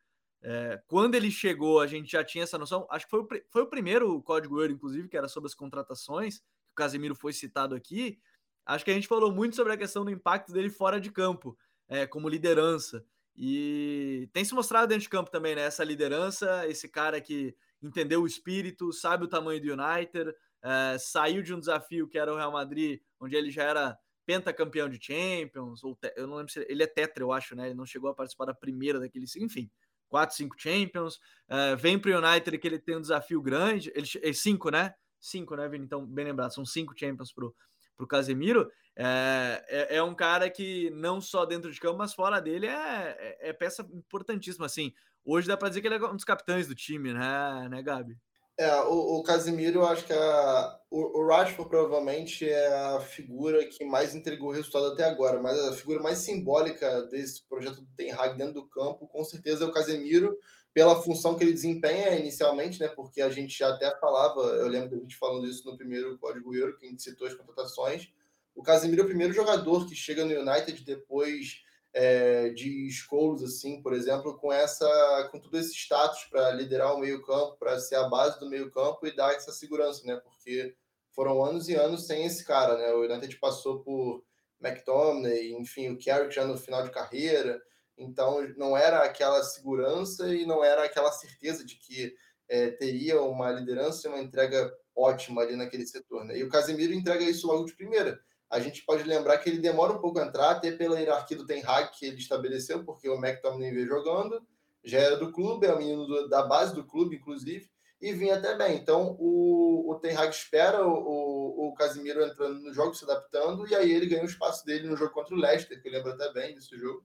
[0.50, 2.88] É, quando ele chegou, a gente já tinha essa noção.
[2.90, 6.40] Acho que foi o, foi o primeiro código euro, inclusive, que era sobre as contratações.
[6.40, 8.18] Que o Casemiro foi citado aqui.
[8.66, 11.58] Acho que a gente falou muito sobre a questão do impacto dele fora de campo
[11.90, 13.04] é, como liderança.
[13.36, 15.64] E tem se mostrado dentro de campo também, né?
[15.64, 20.34] Essa liderança, esse cara que entendeu o espírito, sabe o tamanho do United,
[20.64, 24.88] é, saiu de um desafio que era o Real Madrid, onde ele já era pentacampeão
[24.88, 27.66] de Champions, ou te, eu não lembro se ele é tetra, eu acho, né?
[27.66, 29.70] Ele não chegou a participar da primeira daquele, enfim,
[30.08, 31.20] quatro, cinco Champions.
[31.48, 34.94] É, vem para o United que ele tem um desafio grande, ele é cinco, né?
[35.20, 35.86] Cinco, né, Vini?
[35.86, 37.56] Então, bem lembrado, são cinco Champions pro
[37.98, 42.14] para o Casemiro, é, é, é, um cara que não só dentro de campo, mas
[42.14, 44.68] fora dele é, é, é peça importantíssima.
[44.68, 44.94] Assim,
[45.26, 48.16] hoje dá para dizer que ele é um dos capitães do time, né, né, Gabi?
[48.60, 53.64] É, o, o Casimiro, eu acho que a, o, o Rashford provavelmente é a figura
[53.68, 57.88] que mais entregou o resultado até agora, mas a figura mais simbólica desse projeto do
[57.96, 60.36] Ten Hag dentro do campo, com certeza é o Casemiro,
[60.74, 62.88] pela função que ele desempenha inicialmente, né?
[62.88, 66.56] Porque a gente já até falava, eu lembro da gente falando isso no primeiro Código
[66.56, 68.12] Euro, que a gente citou as contratações.
[68.56, 71.62] O Casemiro é o primeiro jogador que chega no United depois
[71.94, 77.00] é, de Scholes, assim, por exemplo, com essa, com todo esse status para liderar o
[77.00, 80.16] meio campo, para ser a base do meio campo e dar essa segurança, né?
[80.18, 80.76] Porque
[81.12, 82.94] foram anos e anos sem esse cara, né?
[82.94, 84.24] O United passou por
[84.62, 87.62] McTominay, enfim, o Carrick já no final de carreira,
[87.98, 92.14] então não era aquela segurança e não era aquela certeza de que
[92.48, 96.38] é, teria uma liderança e uma entrega ótima ali naquele setor, né?
[96.38, 98.20] E o Casemiro entrega isso logo de primeira
[98.50, 101.46] a gente pode lembrar que ele demora um pouco a entrar, até pela hierarquia do
[101.46, 104.42] Ten Hag que ele estabeleceu, porque o McTominay veio jogando,
[104.84, 107.70] já era do clube, é o menino do, da base do clube, inclusive,
[108.02, 108.78] e vinha até bem.
[108.78, 113.68] Então, o, o Ten Hag espera o, o, o Casimiro entrando no jogo, se adaptando,
[113.68, 116.12] e aí ele ganha o espaço dele no jogo contra o Leicester, que eu lembro
[116.12, 117.04] até bem desse jogo,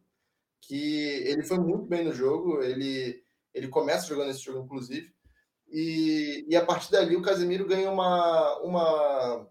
[0.60, 3.20] que ele foi muito bem no jogo, ele,
[3.52, 5.12] ele começa jogando esse jogo, inclusive,
[5.68, 9.48] e, e a partir dali o Casemiro ganha uma, uma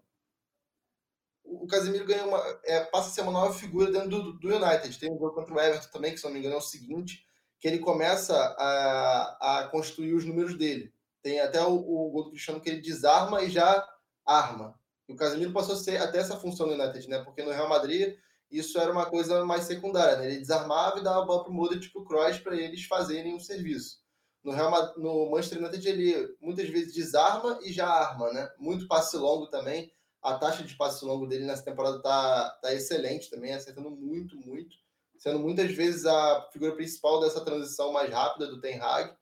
[1.52, 4.98] o Casemiro ganha uma, é, passa a ser uma nova figura dentro do, do, United.
[4.98, 7.26] Tem um jogo contra o Everton também, que se não me engano é o seguinte,
[7.60, 10.94] que ele começa a, a construir os números dele.
[11.22, 13.86] Tem até o, o gol do Cristiano que ele desarma e já
[14.26, 14.80] arma.
[15.08, 17.22] E o Casemiro passou a ser até essa função no United, né?
[17.24, 18.16] Porque no Real Madrid
[18.50, 20.28] isso era uma coisa mais secundária, né?
[20.28, 23.40] Ele desarmava e dava a bola para o Modric tipo Kroos para eles fazerem um
[23.40, 24.00] serviço.
[24.44, 28.50] No, Real, no Manchester United ele muitas vezes desarma e já arma, né?
[28.58, 33.30] Muito passe longo também a taxa de passe longo dele nessa temporada tá, tá excelente
[33.30, 34.76] também, acertando muito, muito.
[35.18, 39.14] Sendo muitas vezes a figura principal dessa transição mais rápida do Ten Hag.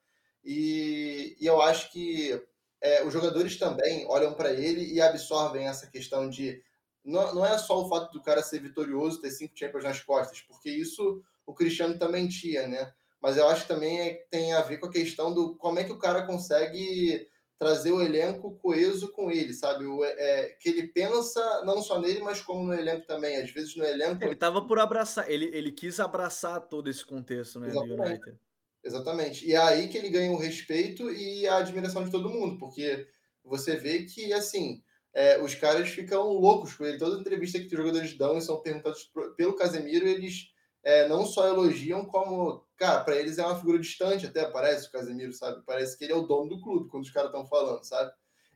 [0.43, 2.41] E, e eu acho que
[2.81, 6.61] é, os jogadores também olham para ele e absorvem essa questão de.
[7.03, 10.41] Não, não é só o fato do cara ser vitorioso, ter cinco Champions nas costas,
[10.41, 12.93] porque isso o Cristiano também tinha, né?
[13.21, 15.91] Mas eu acho que também tem a ver com a questão do como é que
[15.91, 17.27] o cara consegue
[17.59, 19.85] trazer o elenco coeso com ele, sabe?
[19.85, 23.35] O, é, que ele pensa não só nele, mas como no elenco também.
[23.35, 24.23] Às vezes no elenco.
[24.23, 27.67] Ele estava por abraçar, ele, ele quis abraçar todo esse contexto, né?
[27.67, 28.33] Exatamente.
[28.81, 29.45] Exatamente.
[29.45, 33.05] E é aí que ele ganha o respeito e a admiração de todo mundo, porque
[33.43, 34.81] você vê que, assim,
[35.13, 36.97] é, os caras ficam loucos com ele.
[36.97, 40.47] Toda entrevista que os jogadores dão e são perguntados pelo Casemiro, eles
[40.83, 44.91] é, não só elogiam, como, cara, para eles é uma figura distante, até parece o
[44.91, 45.61] Casemiro, sabe?
[45.65, 48.11] Parece que ele é o dono do clube quando os caras estão falando, sabe?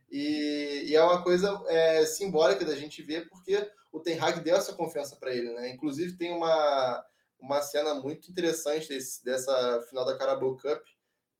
[0.09, 4.55] E, e, é uma coisa é, simbólica da gente ver, porque o Ten Hag deu
[4.55, 5.69] essa confiança para ele, né?
[5.69, 7.03] Inclusive, tem uma,
[7.39, 10.81] uma cena muito interessante desse, dessa final da Carabao Cup,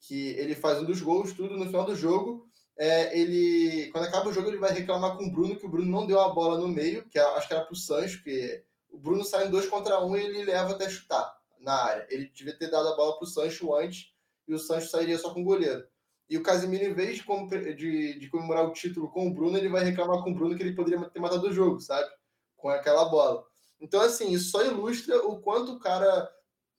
[0.01, 2.49] que ele faz um dos gols, tudo no final do jogo.
[2.77, 5.89] É, ele, quando acaba o jogo, ele vai reclamar com o Bruno que o Bruno
[5.89, 8.97] não deu a bola no meio, que acho que era para o Sancho, que o
[8.99, 12.07] Bruno sai em dois contra um e ele leva até chutar na área.
[12.09, 14.13] Ele devia ter dado a bola para o Sancho antes
[14.47, 15.83] e o Sancho sairia só com o goleiro.
[16.29, 19.67] E o Casemiro, em vez de, de, de, comemorar o título com o Bruno, ele
[19.67, 22.07] vai reclamar com o Bruno que ele poderia ter matado o jogo, sabe?
[22.55, 23.43] Com aquela bola.
[23.81, 26.29] Então, assim, isso só ilustra o quanto o cara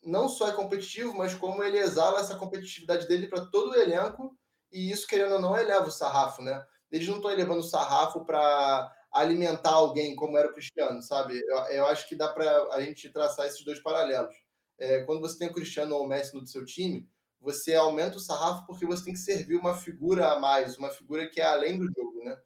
[0.02, 4.36] não só é competitivo, mas como ele exala essa competitividade dele para todo o elenco.
[4.72, 6.64] E isso, querendo ou não, eleva o sarrafo, né?
[6.90, 11.40] Eles não estão elevando o sarrafo para alimentar alguém como era o Cristiano, sabe?
[11.46, 14.34] Eu, eu acho que dá para a gente traçar esses dois paralelos.
[14.76, 17.08] É, quando você tem o Cristiano ou o Messi no seu time,
[17.40, 21.28] você aumenta o sarrafo porque você tem que servir uma figura a mais, uma figura
[21.28, 22.36] que é além do jogo, né?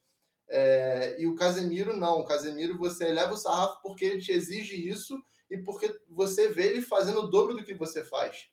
[0.50, 4.88] É, e o Casemiro não, o Casemiro você eleva o sarrafo porque ele te exige
[4.88, 5.18] isso
[5.50, 8.48] e porque você vê ele fazendo o dobro do que você faz.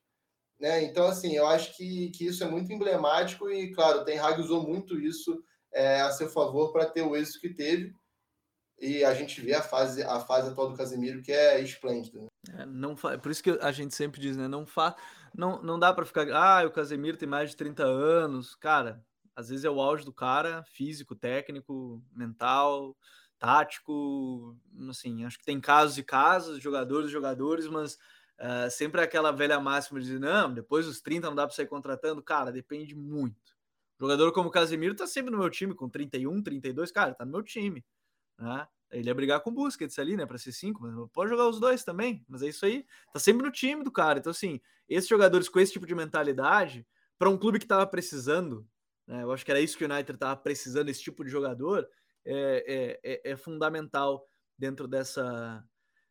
[0.58, 0.84] Né?
[0.84, 4.40] Então, assim, eu acho que, que isso é muito emblemático e, claro, o Ten Hag
[4.40, 7.94] usou muito isso é, a seu favor para ter o êxito que teve
[8.80, 12.22] e a gente vê a fase, a fase atual do Casemiro que é esplêndida.
[12.22, 12.28] Né?
[12.58, 13.18] É, não fa...
[13.18, 14.48] Por isso que a gente sempre diz, né?
[14.48, 14.96] Não, fa...
[15.36, 16.28] não, não dá para ficar.
[16.32, 18.56] Ah, o Casemiro tem mais de 30 anos.
[18.56, 19.04] Cara,
[19.36, 22.98] às vezes é o auge do cara, físico, técnico, mental,
[23.40, 24.58] tático.
[24.90, 27.94] Assim, acho que tem casos e casos, jogadores e jogadores, mas
[28.40, 32.22] uh, sempre aquela velha máxima de não, depois dos 30 não dá para sair contratando.
[32.22, 33.56] Cara, depende muito.
[33.98, 37.32] Jogador como o Casemiro tá sempre no meu time, com 31, 32, cara, tá no
[37.32, 37.84] meu time.
[38.38, 38.68] Né?
[38.92, 41.60] Ele ia brigar com o Busquets ali, né, para ser cinco, mas pode jogar os
[41.60, 42.24] dois também.
[42.28, 44.20] Mas é isso aí, tá sempre no time do cara.
[44.20, 46.86] Então, assim, esses jogadores com esse tipo de mentalidade,
[47.18, 48.68] para um clube que tava precisando,
[49.08, 51.88] né, eu acho que era isso que o United tava precisando, esse tipo de jogador,
[52.24, 54.26] é, é, é, é fundamental
[54.58, 55.64] dentro dessa,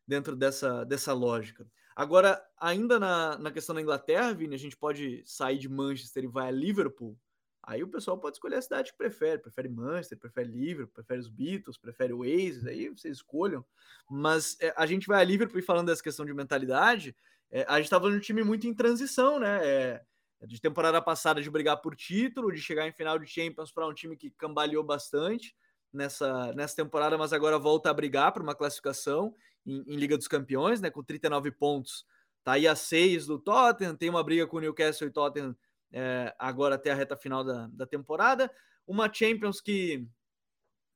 [0.07, 1.67] dentro dessa, dessa lógica.
[1.95, 6.27] Agora, ainda na, na questão da Inglaterra, Vini, a gente pode sair de Manchester e
[6.27, 7.17] vai a Liverpool.
[7.67, 11.27] Aí o pessoal pode escolher a cidade que prefere, prefere Manchester, prefere Liverpool, prefere os
[11.27, 13.65] Beatles, prefere o Oasis, aí vocês escolham.
[14.09, 17.15] Mas é, a gente vai a Liverpool falando dessa questão de mentalidade,
[17.49, 19.65] é, a gente estava tá num time muito em transição, né?
[19.65, 20.05] É,
[20.45, 23.93] de temporada passada de brigar por título, de chegar em final de Champions para um
[23.93, 25.55] time que cambaleou bastante
[25.91, 29.33] nessa, nessa temporada, mas agora volta a brigar por uma classificação
[29.65, 30.91] em, em Liga dos Campeões, né?
[30.91, 32.05] Com 39 pontos.
[32.43, 35.55] Tá aí a 6 do Tottenham, tem uma briga com o Newcastle e Tottenham
[35.97, 38.51] é, agora até a reta final da, da temporada.
[38.85, 40.05] Uma Champions que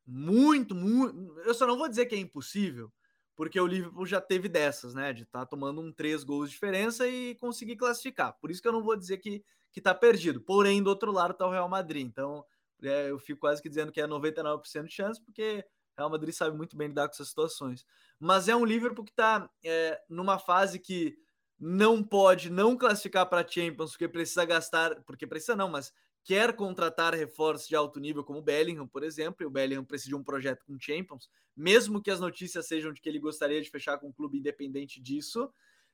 [0.06, 1.40] muito, muito.
[1.40, 2.92] Eu só não vou dizer que é impossível,
[3.34, 5.14] porque o Liverpool já teve dessas, né?
[5.14, 8.38] De estar tá tomando um três gols de diferença e conseguir classificar.
[8.42, 10.42] Por isso que eu não vou dizer que, que tá perdido.
[10.42, 12.06] Porém, do outro lado tá o Real Madrid.
[12.06, 12.44] Então,
[12.84, 15.64] é, eu fico quase que dizendo que é 99% de chance, porque
[15.96, 17.86] o Real Madrid sabe muito bem lidar com essas situações.
[18.20, 21.18] Mas é um Liverpool que está é, numa fase que
[21.60, 25.92] não pode não classificar para Champions porque precisa gastar, porque precisa não, mas
[26.24, 30.10] quer contratar reforços de alto nível como o Bellingham, por exemplo, e o Bellingham precisa
[30.10, 33.70] de um projeto com Champions, mesmo que as notícias sejam de que ele gostaria de
[33.70, 35.52] fechar com um clube independente disso,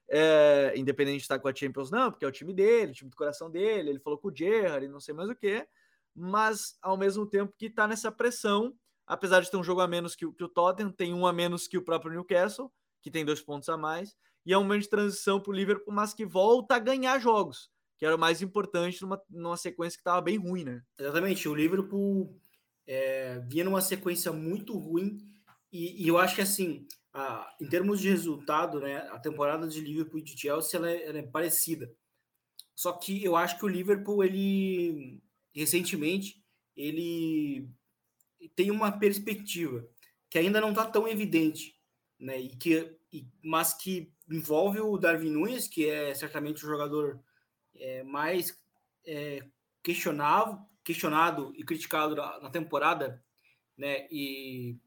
[0.08, 3.10] é, independente de estar com a Champions não, porque é o time dele, o time
[3.10, 5.68] do coração dele, ele falou com o Gerrard e não sei mais o que,
[6.16, 10.16] mas ao mesmo tempo que está nessa pressão, apesar de ter um jogo a menos
[10.16, 13.42] que, que o Tottenham, tem um a menos que o próprio Newcastle, que tem dois
[13.42, 14.16] pontos a mais,
[14.46, 17.70] e é um momento de transição para o Liverpool, mas que volta a ganhar jogos,
[17.98, 20.84] que era o mais importante numa, numa sequência que estava bem ruim, né?
[21.00, 22.40] Exatamente, o Liverpool
[22.86, 25.18] é, vinha numa sequência muito ruim,
[25.72, 29.80] e, e eu acho que assim, a, em termos de resultado, né, a temporada de
[29.80, 31.92] Liverpool e de Chelsea ela é, ela é parecida.
[32.76, 35.22] Só que eu acho que o Liverpool, ele
[35.54, 36.44] recentemente,
[36.76, 37.70] ele
[38.56, 39.88] tem uma perspectiva
[40.30, 41.80] que ainda não está tão evidente,
[42.20, 42.40] né?
[42.40, 42.98] E que,
[43.44, 47.20] mas que envolve o Darwin Nunes, que é certamente o jogador
[47.76, 48.60] é, mais
[49.06, 49.44] é,
[49.84, 53.24] questionável, questionado e criticado na, na, temporada,
[53.78, 54.08] né?
[54.12, 54.78] E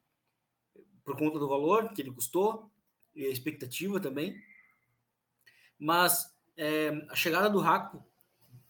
[1.04, 2.70] por conta do valor que ele custou
[3.14, 4.36] e a expectativa também.
[5.78, 8.04] Mas é, a chegada do Raco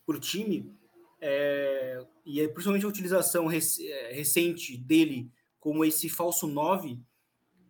[0.06, 0.74] para o time
[1.20, 7.00] é, e principalmente a utilização rec é, recente dele como esse falso 9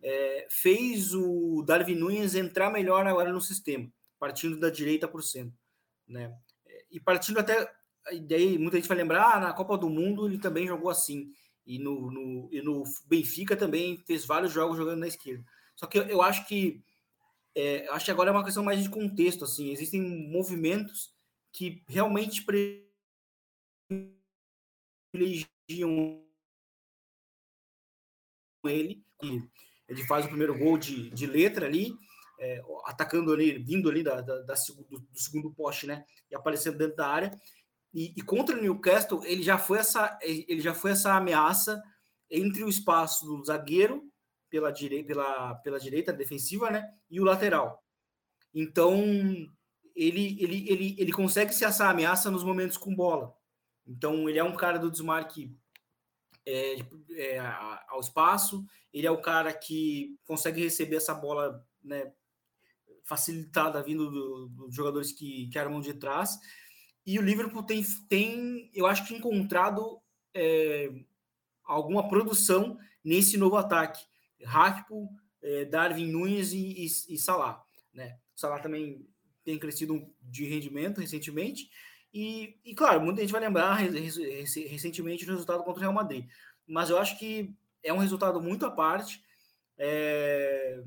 [0.01, 5.53] é, fez o Darwin Nunes entrar melhor agora no sistema, partindo da direita por cento,
[6.07, 6.33] né?
[6.91, 7.71] E partindo até
[8.23, 11.31] daí muita gente vai lembrar ah, na Copa do Mundo ele também jogou assim
[11.65, 15.45] e no, no, e no Benfica também fez vários jogos jogando na esquerda.
[15.75, 16.83] Só que eu, eu acho que
[17.55, 19.71] é, acho que agora é uma questão mais de contexto assim.
[19.71, 21.13] Existem movimentos
[21.51, 22.43] que realmente
[25.13, 26.23] privilegiam
[28.63, 29.03] ele
[29.89, 31.93] ele faz o primeiro gol de, de letra ali,
[32.39, 36.05] é, atacando ali, vindo ali da, da, da do, do, segundo poste, né?
[36.31, 37.31] E aparecendo dentro da área.
[37.93, 41.81] E, e, contra o Newcastle, ele já foi essa, ele já foi essa ameaça
[42.29, 44.03] entre o espaço do zagueiro
[44.49, 46.87] pela direita, pela, pela direita defensiva, né?
[47.09, 47.83] E o lateral.
[48.53, 48.93] Então
[49.95, 53.35] ele, ele, ele, ele consegue ser essa ameaça nos momentos com bola.
[53.87, 55.51] Então ele é um cara do desmarque
[56.49, 56.79] é,
[57.11, 57.39] é,
[57.87, 62.11] ao espaço, ele é o cara que consegue receber essa bola né,
[63.03, 66.37] facilitada vindo dos do jogadores que, que armam de trás.
[67.05, 69.99] E o Liverpool tem, tem eu acho que encontrado
[70.33, 70.91] é,
[71.63, 74.03] alguma produção nesse novo ataque.
[74.43, 75.09] Rakpo,
[75.41, 77.63] é, Darwin Nunes e, e, e Salah.
[77.93, 78.17] Né?
[78.35, 79.07] O Salah também
[79.43, 81.69] tem crescido de rendimento recentemente.
[82.13, 86.27] E, e, claro, muita gente vai lembrar recentemente do resultado contra o Real Madrid.
[86.67, 89.23] Mas eu acho que é um resultado muito à parte.
[89.77, 90.81] É...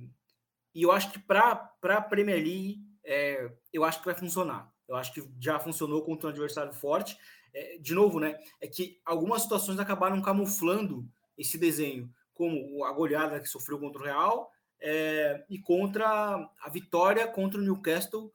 [0.74, 3.50] E eu acho que para a Premier League, é...
[3.72, 4.72] eu acho que vai funcionar.
[4.88, 7.16] Eu acho que já funcionou contra um adversário forte.
[7.54, 8.38] É, de novo, né?
[8.61, 11.06] É que algumas situações acabaram camuflando
[11.37, 17.26] esse desenho, como a goleada que sofreu contra o Real é, e contra a vitória
[17.26, 18.32] contra o Newcastle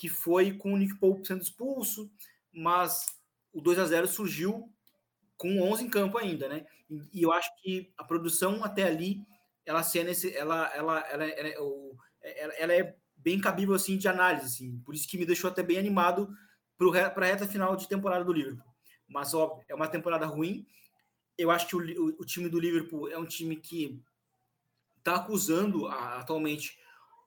[0.00, 2.10] que foi com o Nick Pope sendo expulso,
[2.50, 3.04] mas
[3.52, 4.72] o 2 a 0 surgiu
[5.36, 6.64] com 11 em campo ainda, né?
[7.12, 9.22] E, eu acho que a produção até ali,
[9.66, 11.48] ela nesse, ela, ela, ela, ela,
[12.22, 14.78] ela, ela é bem cabível assim de análise, assim.
[14.86, 16.34] Por isso que me deixou até bem animado
[16.78, 18.64] para a reta final de temporada do Liverpool.
[19.06, 20.66] Mas óbvio, é uma temporada ruim.
[21.36, 24.02] Eu acho que o, o, o time do Liverpool é um time que
[24.96, 26.78] está acusando a, atualmente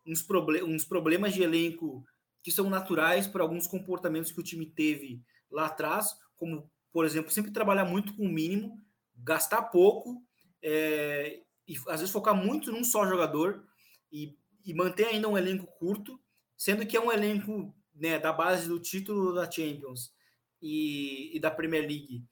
[0.08, 2.04] uns, proble uns problemas de elenco
[2.44, 7.32] que são naturais para alguns comportamentos que o time teve lá atrás, como, por exemplo,
[7.32, 8.80] sempre trabalhar muito com o mínimo,
[9.16, 10.22] gastar pouco
[10.62, 13.66] é, e às vezes focar muito num só jogador
[14.12, 16.20] e, e manter ainda um elenco curto,
[16.58, 20.14] sendo que é um elenco né, da base do título da Champions
[20.62, 22.26] e, e da Premier League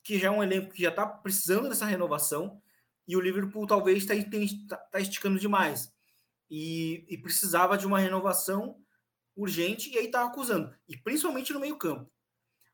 [0.00, 2.60] porque já é um elenco que já está precisando dessa renovação
[3.06, 4.14] e o Liverpool talvez está
[4.68, 5.92] tá, tá esticando demais.
[6.50, 8.79] E, e, precisava de uma renovação
[9.42, 12.10] urgente e aí está acusando e principalmente no meio campo.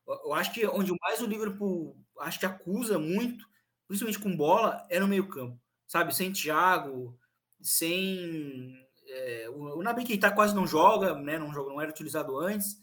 [0.07, 3.45] Eu acho que onde mais o Liverpool acho que acusa muito,
[3.87, 6.15] principalmente com bola, é no meio campo, sabe?
[6.15, 7.17] Sem Thiago,
[7.61, 11.37] sem é, o, o Nabi Keita quase não joga, né?
[11.37, 12.77] Não joga, não era utilizado antes.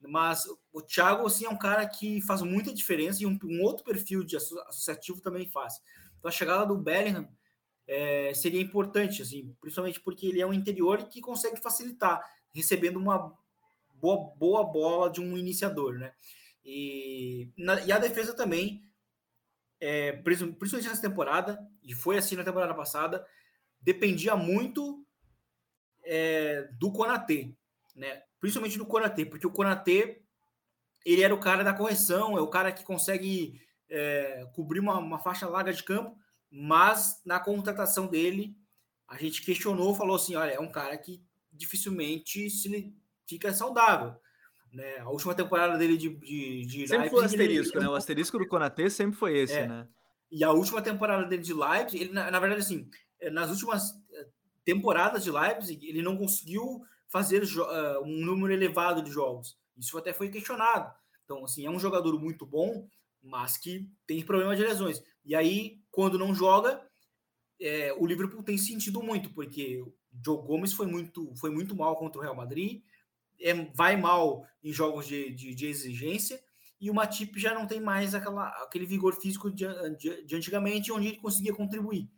[0.00, 3.84] Mas o Thiago, assim, é um cara que faz muita diferença e um, um outro
[3.84, 5.74] perfil de associativo também faz.
[6.18, 7.28] Então, a chegada do Bellingham
[7.86, 13.36] é, seria importante, assim, principalmente porque ele é um interior que consegue facilitar, recebendo uma
[13.94, 16.12] boa, boa bola de um iniciador, né?
[16.64, 18.84] E, na, e a defesa também,
[19.80, 23.26] é, principalmente nessa temporada, e foi assim na temporada passada,
[23.80, 25.04] dependia muito
[26.04, 27.54] é, do Konatê,
[27.94, 28.22] né?
[28.40, 30.22] Principalmente do Konatê, porque o Konatê
[31.04, 35.18] ele era o cara da correção, é o cara que consegue é, cobrir uma, uma,
[35.18, 36.16] faixa larga de campo,
[36.50, 38.56] mas na contratação dele
[39.08, 42.94] a gente questionou, falou assim, olha, é um cara que dificilmente se
[43.26, 44.14] fica saudável.
[44.72, 44.98] Né?
[44.98, 47.90] A última temporada dele de, de, de sempre Leipzig, foi o asterisco, ele, né?
[47.90, 49.88] O asterisco do Konatê sempre foi esse, é, né?
[50.30, 52.88] E a última temporada dele de Leipzig, ele, na, na verdade, assim,
[53.32, 54.26] nas últimas é,
[54.64, 59.58] temporadas de Leipzig, ele não conseguiu fazer uh, um número elevado de jogos.
[59.76, 60.94] Isso até foi questionado.
[61.24, 62.88] Então, assim, é um jogador muito bom,
[63.22, 65.02] mas que tem problema de lesões.
[65.24, 66.80] E aí, quando não joga,
[67.60, 69.84] é, o Liverpool tem sentido muito, porque
[70.24, 72.82] Joe Gomes foi muito, foi muito mal contra o Real Madrid,
[73.40, 76.42] é, vai mal em jogos de, de, de, exigência,
[76.80, 80.92] e o Matip já não tem mais aquela, aquele vigor físico de, de, de antigamente,
[80.92, 82.10] onde ele conseguia contribuir.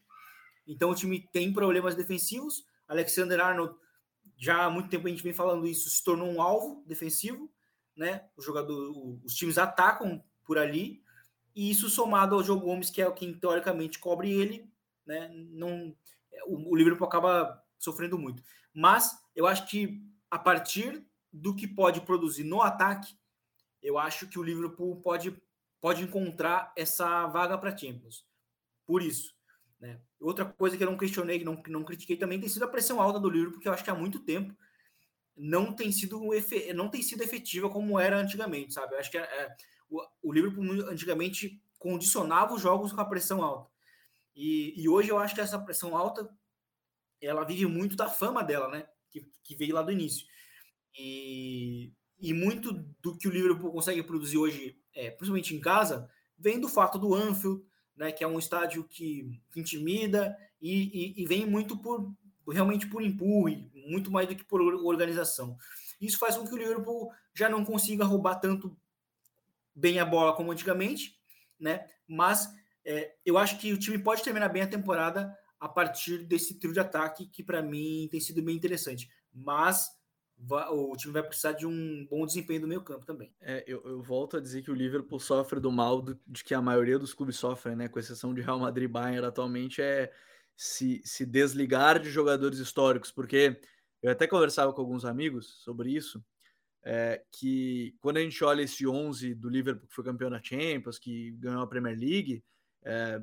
[0.67, 2.65] Então o time tem problemas defensivos.
[2.87, 3.75] Alexander Arnold,
[4.37, 7.51] já há muito tempo a gente vem falando isso, se tornou um alvo defensivo,
[7.97, 8.25] né?
[8.37, 8.93] O jogador,
[9.25, 11.03] os times atacam por ali,
[11.55, 14.69] e isso somado ao Joe Gomes, que é quem teoricamente cobre ele,
[15.07, 15.31] né?
[15.51, 15.95] Não,
[16.47, 18.43] o, o Liverpool acaba sofrendo muito.
[18.73, 23.15] Mas eu acho que a partir do que pode produzir no ataque,
[23.83, 25.37] eu acho que o Liverpool pode,
[25.81, 28.25] pode encontrar essa vaga para Champions.
[28.87, 29.35] Por isso,
[29.81, 30.01] né?
[30.21, 33.01] Outra coisa que eu não questionei, que não, não critiquei também, tem sido a pressão
[33.01, 34.57] alta do Liverpool, porque eu acho que há muito tempo
[35.37, 36.21] não tem sido
[36.75, 38.95] não tem sido efetiva como era antigamente, sabe?
[38.95, 39.57] Eu acho que é, é,
[39.89, 43.71] o, o Liverpool antigamente condicionava os jogos com a pressão alta.
[44.35, 46.31] E, e, hoje eu acho que essa pressão alta
[47.23, 48.87] ela vive muito da fama dela, né?
[49.11, 50.27] Que, que veio lá do início.
[50.99, 56.61] E, e muito do que o Liverpool consegue produzir hoje, é, principalmente em casa, vem
[56.61, 57.63] do fato do Anfield,
[57.97, 62.13] né, que é um estádio que, intimida e, e, e, vem muito por
[62.49, 65.57] realmente por empurre, muito mais do que por organização.
[66.01, 68.77] Isso faz com que o Liverpool já não consiga roubar tanto
[69.75, 71.17] bem a bola como antigamente,
[71.59, 71.87] né?
[72.07, 72.53] Mas
[72.85, 76.73] é, eu acho que o time pode terminar bem a temporada a partir desse trio
[76.73, 79.09] de ataque que para mim tem sido bem interessante.
[79.33, 79.97] Mas
[80.73, 83.33] o time vai precisar de um bom desempenho do meio campo também.
[83.41, 86.53] É, eu, eu, volto a dizer que o Liverpool sofre do mal do, de que
[86.53, 87.87] a maioria dos clubes sofrem, né?
[87.87, 90.13] Com exceção de Real Madrid e Bayern atualmente, é
[90.57, 93.57] se, se desligar de jogadores históricos, porque
[94.03, 96.21] eu até conversava com alguns amigos sobre isso,
[96.83, 100.99] é, que quando a gente olha esse 11 do Liverpool que foi campeão da Champions,
[100.99, 102.43] que ganhou a Premier League,
[102.83, 103.23] é,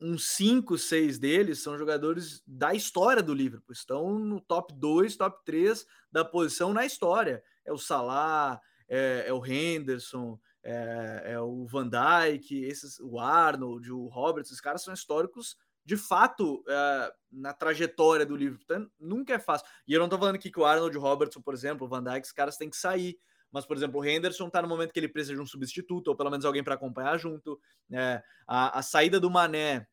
[0.00, 5.44] uns 5, 6 deles são jogadores da história do Liverpool, estão no top 2, top
[5.44, 7.42] 3 da posição na história.
[7.64, 13.90] É o Salah, é, é o Henderson, é, é, o Van Dijk, esses, o Arnold,
[13.92, 18.64] o Roberts, esses caras são históricos de fato é, na trajetória do Liverpool.
[18.64, 19.66] Então, nunca é fácil.
[19.86, 22.02] E eu não tô falando aqui que o Arnold, o Robertson, por exemplo, o Van
[22.02, 23.16] Dijk, esses caras têm que sair.
[23.50, 26.16] Mas, por exemplo, o Henderson tá no momento que ele precisa de um substituto, ou
[26.16, 27.58] pelo menos alguém para acompanhar junto.
[27.92, 29.86] É, a, a saída do Mané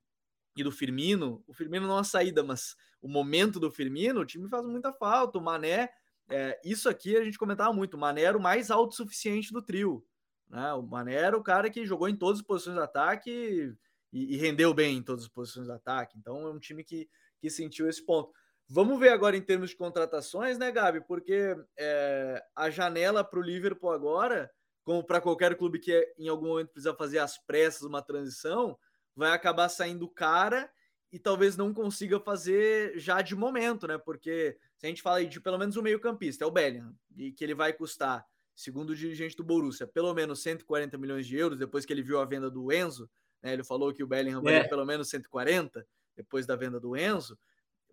[0.55, 4.47] e do Firmino, o Firmino não a saída, mas o momento do Firmino, o time
[4.49, 5.37] faz muita falta.
[5.37, 5.89] O Mané,
[6.29, 10.05] é, isso aqui a gente comentava muito, o Mané era o mais autossuficiente do trio.
[10.49, 10.73] Né?
[10.73, 13.75] O Mané era o cara que jogou em todas as posições de ataque
[14.11, 16.17] e, e rendeu bem em todas as posições de ataque.
[16.17, 18.31] Então é um time que, que sentiu esse ponto.
[18.67, 21.01] Vamos ver agora em termos de contratações, né, Gabi?
[21.01, 24.49] Porque é, a janela para o Liverpool agora,
[24.83, 28.77] como para qualquer clube que em algum momento precisa fazer as pressas, uma transição,
[29.15, 30.69] vai acabar saindo cara
[31.11, 33.97] e talvez não consiga fazer já de momento, né?
[33.97, 37.43] Porque se a gente fala de pelo menos o meio-campista, é o Bellingham, e que
[37.43, 41.85] ele vai custar, segundo o dirigente do Borussia, pelo menos 140 milhões de euros depois
[41.85, 43.07] que ele viu a venda do Enzo,
[43.43, 43.53] né?
[43.53, 44.43] Ele falou que o Bellingham é.
[44.43, 45.85] valia pelo menos 140
[46.15, 47.37] depois da venda do Enzo.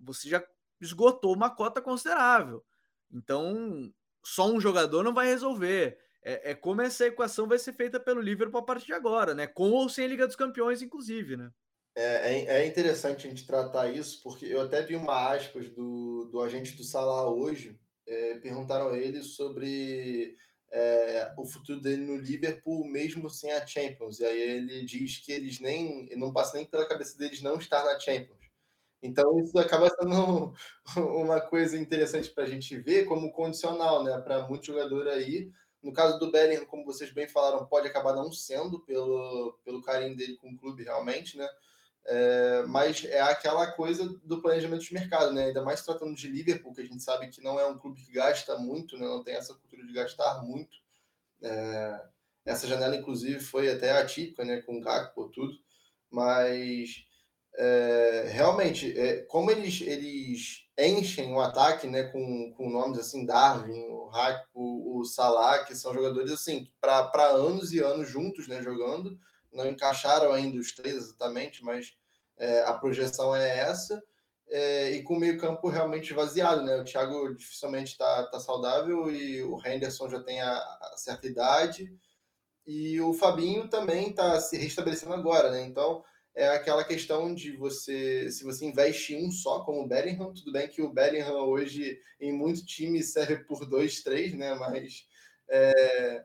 [0.01, 0.43] Você já
[0.81, 2.65] esgotou uma cota considerável.
[3.13, 3.93] Então,
[4.25, 5.99] só um jogador não vai resolver.
[6.23, 9.47] é, é, como essa equação vai ser feita pelo Liverpool a partir de agora, né?
[9.47, 11.51] Com ou sem Liga dos Campeões, inclusive, né?
[11.95, 16.29] É, é, é, interessante a gente tratar isso, porque eu até vi uma aspas do,
[16.31, 20.37] do agente do Salah hoje, é, perguntaram a ele sobre
[20.71, 24.21] é, o futuro dele no Liverpool, mesmo sem a Champions.
[24.21, 27.85] E aí ele diz que eles nem não passa nem pela cabeça deles não estar
[27.85, 28.40] na Champions.
[29.03, 30.55] Então isso acaba sendo
[30.97, 34.19] uma coisa interessante para a gente ver como condicional, né?
[34.21, 35.51] Para muito jogador aí.
[35.83, 40.15] No caso do Bellingham, como vocês bem falaram, pode acabar não sendo pelo, pelo carinho
[40.15, 41.49] dele com o clube realmente, né?
[42.07, 45.47] É, mas é aquela coisa do planejamento de mercado, né?
[45.47, 48.13] Ainda mais tratando de Liverpool, que a gente sabe que não é um clube que
[48.13, 49.07] gasta muito, né?
[49.07, 50.79] não tem essa cultura de gastar muito.
[51.43, 52.03] É,
[52.45, 54.61] essa janela, inclusive, foi até atípica, né?
[54.63, 55.55] Com o Gakpo tudo,
[56.11, 57.07] mas
[57.57, 62.05] é, realmente, é, como eles, eles enchem o ataque, né?
[62.05, 67.27] Com, com nomes assim, Darwin, o Hack, o, o Salah, que são jogadores assim para
[67.27, 68.63] anos e anos juntos, né?
[68.63, 69.19] Jogando
[69.53, 71.95] não encaixaram ainda os três exatamente, mas
[72.39, 74.03] é, a projeção é essa.
[74.49, 76.77] É, e com o meio-campo realmente vaziado, né?
[76.77, 81.95] O Thiago dificilmente está tá saudável e o Henderson já tem a, a certa idade.
[82.67, 85.63] E o Fabinho também está se restabelecendo agora, né?
[85.63, 90.33] Então é aquela questão de você, se você investe em um só, como o Bellingham,
[90.33, 94.55] tudo bem que o Bellingham hoje em muito time serve por dois, três, né?
[94.55, 95.07] Mas
[95.49, 96.25] é,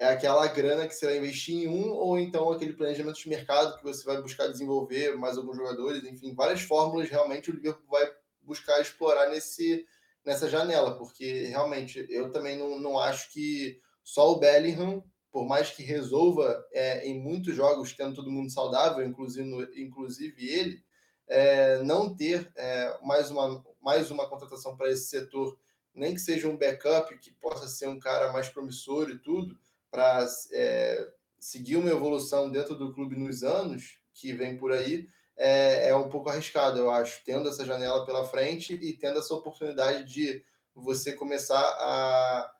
[0.00, 3.76] é aquela grana que você vai investir em um, ou então aquele planejamento de mercado
[3.76, 8.10] que você vai buscar desenvolver mais alguns jogadores, enfim, várias fórmulas realmente o Liverpool vai
[8.42, 9.86] buscar explorar nesse,
[10.24, 15.02] nessa janela, porque realmente eu também não, não acho que só o Bellingham,
[15.34, 20.80] por mais que resolva é, em muitos jogos, tendo todo mundo saudável, inclusive, inclusive ele,
[21.26, 25.58] é, não ter é, mais, uma, mais uma contratação para esse setor,
[25.92, 29.58] nem que seja um backup, que possa ser um cara mais promissor e tudo,
[29.90, 31.04] para é,
[31.40, 36.08] seguir uma evolução dentro do clube nos anos que vem por aí, é, é um
[36.08, 41.12] pouco arriscado, eu acho, tendo essa janela pela frente e tendo essa oportunidade de você
[41.12, 42.52] começar a,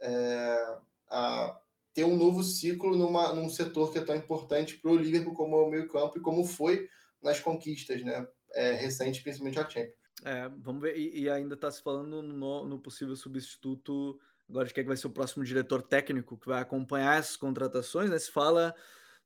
[0.00, 0.76] é,
[1.10, 1.61] a
[1.94, 5.56] ter um novo ciclo numa, num setor que é tão importante para o Liverpool como
[5.56, 6.88] é o meio campo e como foi
[7.22, 9.94] nas conquistas né, é, recentes, principalmente a Champions.
[10.24, 14.18] É, vamos ver, e, e ainda está se falando no, no possível substituto
[14.48, 17.36] agora de quem é que vai ser o próximo diretor técnico que vai acompanhar essas
[17.36, 18.18] contratações, né?
[18.18, 18.74] Se fala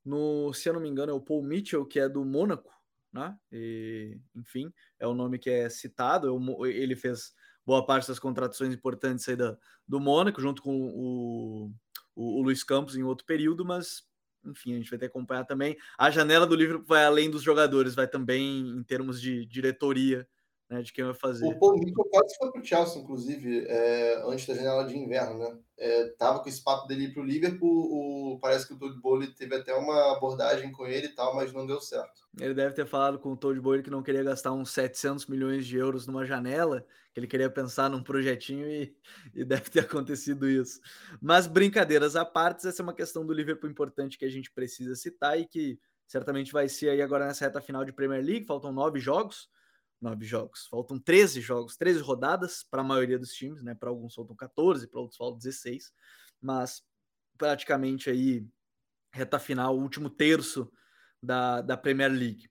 [0.05, 2.73] no, se eu não me engano, é o Paul Mitchell, que é do Mônaco,
[3.13, 3.37] né?
[3.51, 6.39] E, enfim, é o nome que é citado.
[6.67, 11.73] Ele fez boa parte das contratações importantes aí da, do Mônaco, junto com o,
[12.17, 14.05] o, o Luiz Campos em outro período, mas
[14.45, 15.77] enfim, a gente vai ter que acompanhar também.
[15.99, 20.27] A janela do livro vai além dos jogadores, vai também em termos de diretoria
[20.69, 21.47] né, de quem vai fazer.
[21.47, 25.39] O Paul Mitchell quase foi para o Chelsea, inclusive, é, antes da janela de inverno,
[25.39, 25.59] né?
[25.79, 29.55] É, tava com esse papo dele para o Liverpool, parece que o Todd Bowley teve
[29.55, 32.27] até uma abordagem com ele e tal, mas não deu certo.
[32.41, 35.67] Ele deve ter falado com o Todd Bowley que não queria gastar uns 700 milhões
[35.67, 38.95] de euros numa janela, que ele queria pensar num projetinho e,
[39.35, 40.81] e deve ter acontecido isso.
[41.21, 44.97] Mas brincadeiras à parte, essa é uma questão do Liverpool importante que a gente precisa
[44.97, 48.73] citar e que certamente vai ser aí agora nessa reta final de Premier League, faltam
[48.73, 49.49] nove jogos,
[50.01, 50.67] nove jogos.
[50.69, 53.75] Faltam 13 jogos, 13 rodadas para a maioria dos times, né?
[53.75, 55.93] Para alguns faltam 14, para outros faltam 16,
[56.41, 56.83] mas
[57.37, 58.47] praticamente aí
[59.13, 60.71] reta final, último terço
[61.23, 62.51] da, da Premier League.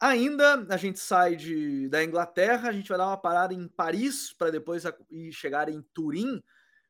[0.00, 4.32] Ainda a gente sai de, da Inglaterra, a gente vai dar uma parada em Paris
[4.32, 6.42] para depois ir chegar em Turim.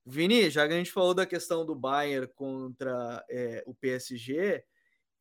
[0.04, 4.62] Vini, já que a gente falou da questão do Bayern contra é, o PSG,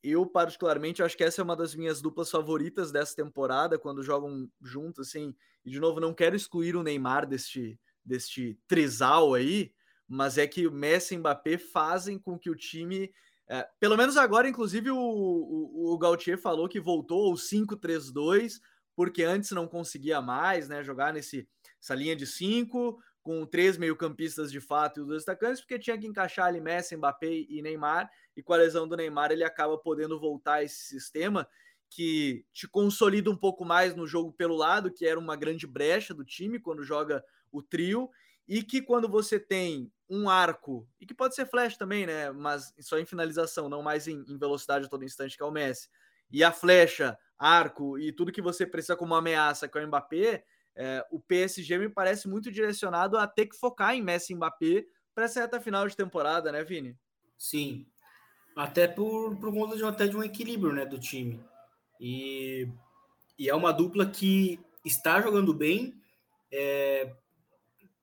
[0.09, 4.49] eu, particularmente, acho que essa é uma das minhas duplas favoritas dessa temporada, quando jogam
[4.61, 5.35] juntos, assim.
[5.65, 9.73] E, de novo, não quero excluir o Neymar deste, deste trisal aí,
[10.07, 13.11] mas é que o Messi e Mbappé fazem com que o time.
[13.49, 18.59] É, pelo menos agora, inclusive, o, o, o Gautier falou que voltou ao 5-3-2,
[18.95, 20.83] porque antes não conseguia mais, né?
[20.83, 21.47] Jogar nesse,
[21.81, 25.97] essa linha de 5, com três meio-campistas de fato e os dois atacantes, porque tinha
[25.97, 29.77] que encaixar ali Messi, Mbappé e Neymar, e com a lesão do Neymar ele acaba
[29.77, 31.45] podendo voltar a esse sistema
[31.89, 36.13] que te consolida um pouco mais no jogo pelo lado, que era uma grande brecha
[36.13, 37.21] do time quando joga
[37.51, 38.09] o trio,
[38.47, 42.73] e que quando você tem um arco, e que pode ser flash também, né, mas
[42.79, 45.89] só em finalização, não mais em, em velocidade a todo instante, que é o Messi,
[46.31, 50.45] e a flecha, arco e tudo que você precisa como ameaça, que é o Mbappé,
[50.79, 54.85] é, o PSG me parece muito direcionado a ter que focar em Messi e Mbappé
[55.15, 56.95] para essa reta final de temporada, né, Vini?
[57.35, 57.87] Sim,
[58.55, 61.43] até por, por conta de, até de um equilíbrio né, do time.
[61.99, 62.69] E,
[63.39, 65.99] e é uma dupla que está jogando bem.
[66.51, 67.11] É,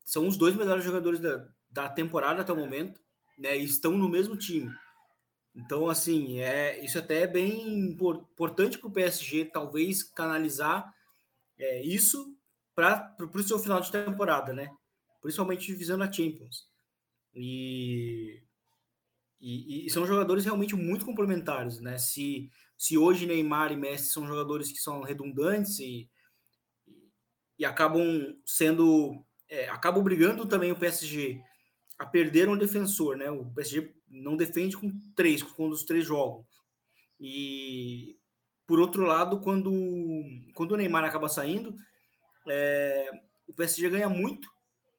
[0.05, 3.01] são os dois melhores jogadores da, da temporada até o momento.
[3.39, 4.75] né, estão no mesmo time.
[5.55, 10.93] Então, assim, é, isso até é bem importante para o PSG, talvez, canalizar
[11.57, 12.37] é, isso
[12.75, 14.68] para o seu final de temporada, né?
[15.20, 16.68] Principalmente visando a Champions.
[17.35, 18.43] E,
[19.41, 21.99] e, e, são jogadores realmente muito complementares, né?
[21.99, 26.09] Se, se hoje Neymar e Messi são jogadores que são redundantes e,
[27.59, 29.25] e acabam sendo.
[29.49, 31.41] É, acabam brigando também o PSG
[31.99, 33.31] a perder um defensor, né?
[33.31, 36.45] O PSG não defende com três, quando os três jogam.
[37.20, 38.16] E
[38.66, 39.70] por outro lado, quando,
[40.55, 41.75] quando o Neymar acaba saindo,
[42.49, 43.11] é,
[43.47, 44.49] o PSG ganha muito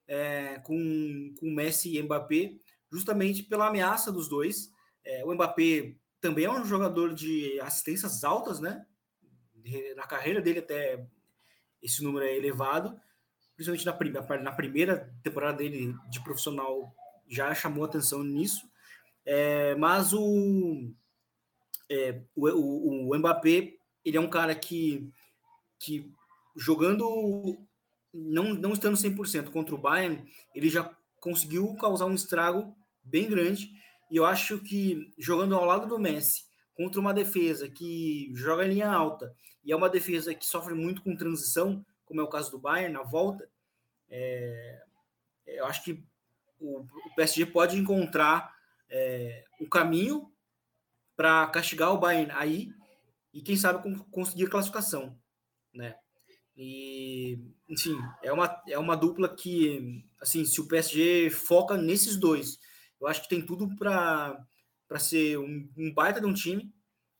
[0.07, 2.53] é, com, com Messi e Mbappé,
[2.91, 4.71] justamente pela ameaça dos dois.
[5.03, 8.85] É, o Mbappé também é um jogador de assistências altas, né?
[9.95, 11.07] Na carreira dele até
[11.81, 12.99] esse número é elevado,
[13.55, 16.93] principalmente na, primeira, na primeira temporada dele de profissional
[17.27, 18.69] já chamou atenção nisso.
[19.25, 20.93] É, mas o,
[21.89, 23.73] é, o, o, o Mbappé,
[24.03, 25.11] ele é um cara que,
[25.79, 26.13] que
[26.55, 27.57] jogando,
[28.13, 30.89] não, não estando 100% contra o Bayern, ele já
[31.19, 33.71] conseguiu causar um estrago bem grande.
[34.09, 36.43] E eu acho que jogando ao lado do Messi,
[36.75, 41.01] contra uma defesa que joga em linha alta, e é uma defesa que sofre muito
[41.01, 43.49] com transição, como é o caso do Bayern, na volta,
[44.09, 44.83] é,
[45.47, 46.03] eu acho que
[46.59, 48.53] o, o PSG pode encontrar
[48.89, 50.31] é, um caminho
[51.15, 52.69] para castigar o Bayern aí
[53.33, 55.17] e quem sabe conseguir classificação,
[55.73, 55.95] né?
[56.57, 57.37] E,
[57.67, 62.57] enfim, é uma, é uma dupla que, assim, se o PSG foca nesses dois,
[62.99, 64.39] eu acho que tem tudo para
[64.97, 66.73] ser um, um, baita de um time,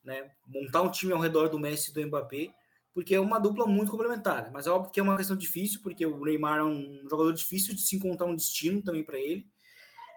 [0.04, 0.32] né?
[0.48, 2.54] Montar um time ao redor do Messi e do Mbappé,
[2.94, 4.50] porque é uma dupla muito complementar.
[4.52, 7.76] Mas é óbvio que é uma questão difícil, porque o Neymar é um jogador difícil
[7.76, 9.46] de se encontrar um destino também para ele.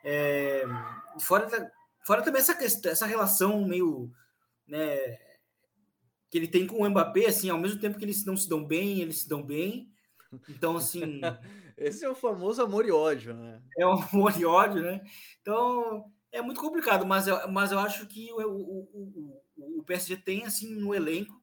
[0.04, 0.62] É,
[1.20, 1.72] fora,
[2.06, 2.56] fora também essa,
[2.88, 4.12] essa relação meio.
[4.66, 5.18] Né,
[6.31, 8.64] que ele tem com o Mbappé, assim, ao mesmo tempo que eles não se dão
[8.64, 9.91] bem, eles se dão bem.
[10.49, 11.20] Então, assim.
[11.79, 13.62] Esse é o famoso amor e ódio, né?
[13.79, 15.01] É o amor e ódio, né?
[15.41, 20.16] Então, é muito complicado, mas eu, mas eu acho que o, o, o, o PSG
[20.16, 21.41] tem, assim, no elenco,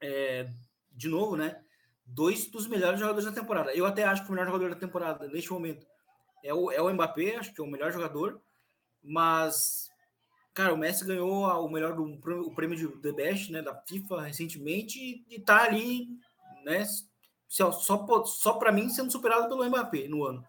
[0.00, 0.50] é,
[0.90, 1.62] de novo, né?
[2.04, 3.72] Dois dos melhores jogadores da temporada.
[3.72, 5.86] Eu até acho que o melhor jogador da temporada, neste momento,
[6.42, 8.42] é o, é o Mbappé, acho que é o melhor jogador,
[9.02, 9.87] mas,
[10.54, 14.22] cara, o Messi ganhou o melhor do o prêmio de The Best, né, da FIFA
[14.22, 16.08] recentemente e, e tá ali,
[16.64, 16.84] né,
[17.48, 20.44] só, só, só para mim sendo superado pelo Mbappé no ano.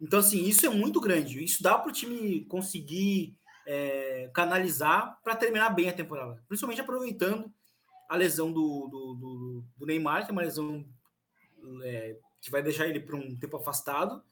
[0.00, 1.44] Então, assim, isso é muito grande.
[1.44, 3.36] Isso dá para o time conseguir
[3.66, 7.52] é, canalizar para terminar bem a temporada, principalmente aproveitando
[8.08, 10.84] a lesão do, do, do, do Neymar, que é uma lesão
[11.84, 14.24] é, que vai deixar ele por um tempo afastado,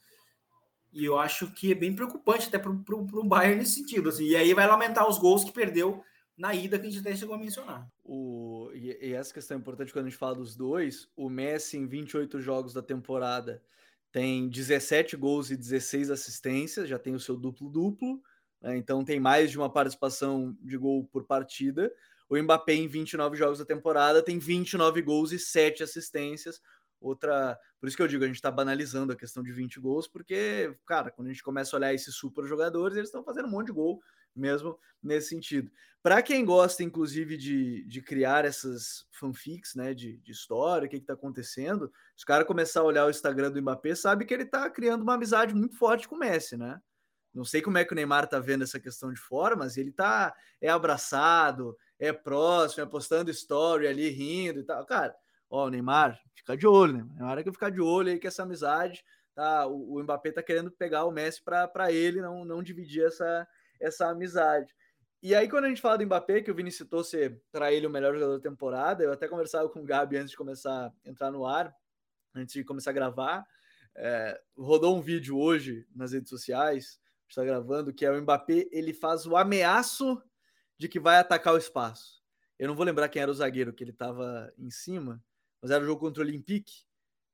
[0.92, 4.08] e eu acho que é bem preocupante até para o Bayern nesse sentido.
[4.08, 4.24] Assim.
[4.24, 6.02] E aí vai lamentar os gols que perdeu
[6.36, 7.90] na ida que a gente até chegou a mencionar.
[8.04, 11.08] O, e, e, essa questão é importante quando a gente fala dos dois.
[11.16, 13.62] O Messi, em 28 jogos da temporada,
[14.12, 18.22] tem 17 gols e 16 assistências, já tem o seu duplo-duplo.
[18.62, 18.76] Né?
[18.76, 21.92] Então tem mais de uma participação de gol por partida.
[22.28, 26.60] O Mbappé, em 29 jogos da temporada, tem 29 gols e 7 assistências
[27.00, 27.58] outra.
[27.80, 30.76] Por isso que eu digo, a gente está banalizando a questão de 20 gols, porque,
[30.86, 33.66] cara, quando a gente começa a olhar esses super jogadores, eles estão fazendo um monte
[33.66, 34.00] de gol
[34.34, 35.70] mesmo nesse sentido.
[36.02, 40.96] Para quem gosta, inclusive, de, de criar essas fanfics, né, de, de história, o que
[40.96, 44.44] está acontecendo, se o cara começar a olhar o Instagram do Mbappé, sabe que ele
[44.44, 46.80] está criando uma amizade muito forte com o Messi, né?
[47.34, 49.92] Não sei como é que o Neymar tá vendo essa questão de fora, mas ele
[49.92, 54.84] tá é abraçado, é próximo, é postando story ali rindo e tal.
[54.86, 55.14] Cara,
[55.50, 57.06] ó, o Neymar, fica de olho, né?
[57.16, 59.66] Na hora que ficar de olho aí que essa amizade, tá?
[59.66, 63.46] O, o Mbappé tá querendo pegar o Messi para ele, não, não dividir essa,
[63.80, 64.74] essa amizade.
[65.20, 67.86] E aí, quando a gente fala do Mbappé, que o Vini citou ser para ele
[67.86, 70.92] o melhor jogador da temporada, eu até conversava com o Gabi antes de começar a
[71.04, 71.74] entrar no ar,
[72.34, 73.44] antes de começar a gravar.
[73.96, 78.94] É, rodou um vídeo hoje nas redes sociais, está gravando, que é o Mbappé, ele
[78.94, 80.22] faz o ameaço
[80.78, 82.22] de que vai atacar o espaço.
[82.56, 85.22] Eu não vou lembrar quem era o zagueiro que ele estava em cima,
[85.60, 86.84] mas era o jogo contra o Olympique.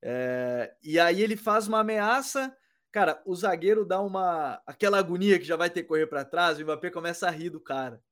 [0.03, 2.55] É, e aí ele faz uma ameaça,
[2.93, 6.59] cara, o zagueiro dá uma aquela agonia que já vai ter que correr para trás,
[6.59, 8.03] o Mbappé começa a rir do cara.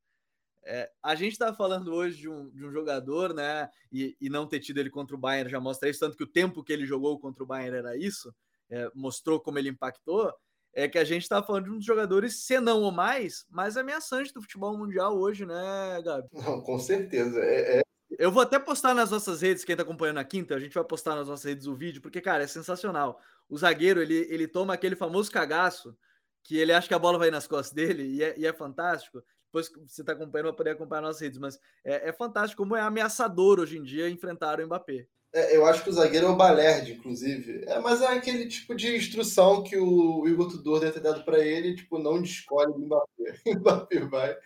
[0.65, 3.69] É, a gente está falando hoje de um, de um jogador, né?
[3.91, 6.27] E, e, não ter tido ele contra o Bayern já mostra isso, tanto que o
[6.27, 8.33] tempo que ele jogou contra o Bayern era isso,
[8.71, 10.33] é, mostrou como ele impactou.
[10.75, 13.77] É que a gente está falando de um dos jogadores, se não ou mais, mais
[13.77, 16.29] ameaçante do futebol mundial hoje, né, Gabi?
[16.33, 17.41] Não, com certeza.
[17.41, 17.83] É, é,
[18.19, 20.85] eu vou até postar nas nossas redes, quem tá acompanhando a quinta, a gente vai
[20.85, 23.21] postar nas nossas redes o vídeo, porque, cara, é sensacional.
[23.49, 25.97] O zagueiro, ele, ele toma aquele famoso cagaço
[26.43, 29.23] que ele acha que a bola vai nas costas dele e é, e é fantástico.
[29.47, 32.75] Depois que você está acompanhando, vai poder acompanhar nossas redes, mas é, é, fantástico como
[32.75, 35.07] é ameaçador hoje em dia enfrentar o Mbappé.
[35.35, 37.65] É, eu acho que o zagueiro é o Balerd, inclusive.
[37.67, 41.39] É, mas é aquele tipo de instrução que o Igor Tudor deve ter dado para
[41.39, 43.09] ele, tipo, não descolhe o Mbappé.
[43.47, 44.37] O Mbappé vai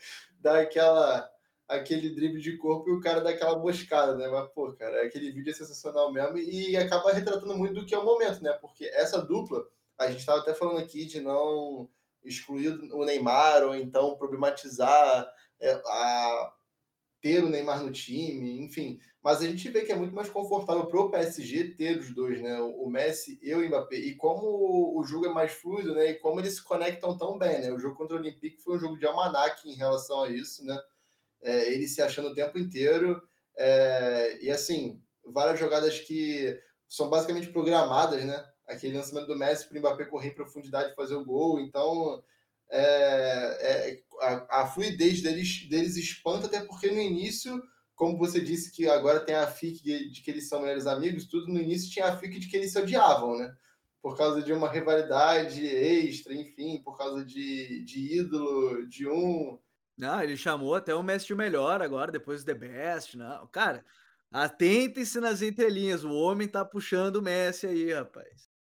[0.41, 1.29] dar aquela,
[1.69, 4.29] aquele drible de corpo e o cara dá aquela moscada, né?
[4.29, 7.99] Mas, pô, cara, aquele vídeo é sensacional mesmo e acaba retratando muito do que é
[7.99, 8.53] o momento, né?
[8.61, 9.67] Porque essa dupla,
[9.99, 11.89] a gente estava até falando aqui de não
[12.25, 15.29] excluir o Neymar ou então problematizar
[15.61, 16.53] é, a,
[17.21, 19.01] ter o Neymar no time, enfim.
[19.23, 22.41] Mas a gente vê que é muito mais confortável para o PSG ter os dois,
[22.41, 22.61] né?
[22.61, 23.97] O Messi e o Mbappé.
[23.97, 26.11] E como o jogo é mais fluido, né?
[26.11, 27.73] E como eles se conectam tão bem, né?
[27.73, 30.79] O jogo contra o Olympique foi um jogo de almanac em relação a isso, né?
[31.47, 33.23] É, ele se achando o tempo inteiro.
[33.57, 38.45] É, e assim, várias jogadas que são basicamente programadas, né?
[38.67, 41.61] Aquele lançamento do Messi para o Mbappé correr em profundidade e fazer o gol.
[41.61, 42.21] Então,
[42.69, 47.63] é, é, a, a, fluidez deles, deles espanta, até porque no início,
[47.95, 51.53] como você disse que agora tem a FIC de, que eles são melhores amigos, tudo
[51.53, 53.55] no início tinha a FIC de que eles se odiavam, né?
[54.03, 59.59] Por causa de uma rivalidade extra, enfim, por causa de, de ídolo de um.
[59.97, 63.47] Não, ele chamou até o Messi de melhor agora, depois do The Best, não.
[63.49, 63.85] Cara,
[64.31, 68.51] atentem-se nas entrelinhas, o homem tá puxando o Messi aí, rapaz.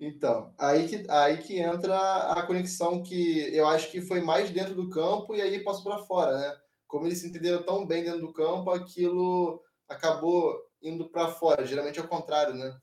[0.00, 4.74] Então, aí que, aí que entra a conexão que eu acho que foi mais dentro
[4.74, 6.56] do campo e aí passou para fora, né?
[6.86, 11.66] Como eles se entenderam tão bem dentro do campo, aquilo acabou indo para fora.
[11.66, 12.80] Geralmente é o contrário, né?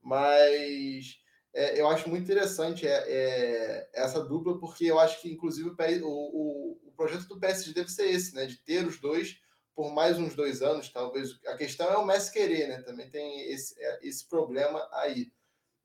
[0.00, 1.16] Mas
[1.52, 5.70] é, eu acho muito interessante é, é, essa dupla, porque eu acho que, inclusive,
[6.04, 8.46] o, o projeto do PSG deve ser esse, né?
[8.46, 9.36] De ter os dois
[9.74, 11.38] por mais uns dois anos, talvez.
[11.46, 12.82] A questão é o Messi querer, né?
[12.82, 15.30] Também tem esse, é, esse problema aí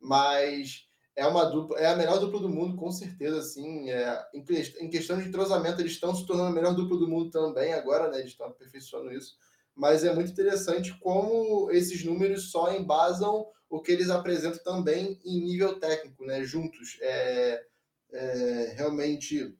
[0.06, 4.90] mas é uma dupla, é a melhor dupla do mundo, com certeza, assim, é, em,
[4.90, 8.20] questão de entrosamento, eles estão se tornando a melhor dupla do mundo também agora, né,
[8.20, 9.36] eles estão aperfeiçoando isso,
[9.74, 15.42] mas é muito interessante como esses números só embasam o que eles apresentam também em
[15.42, 17.64] nível técnico, né, juntos, é,
[18.12, 19.58] é realmente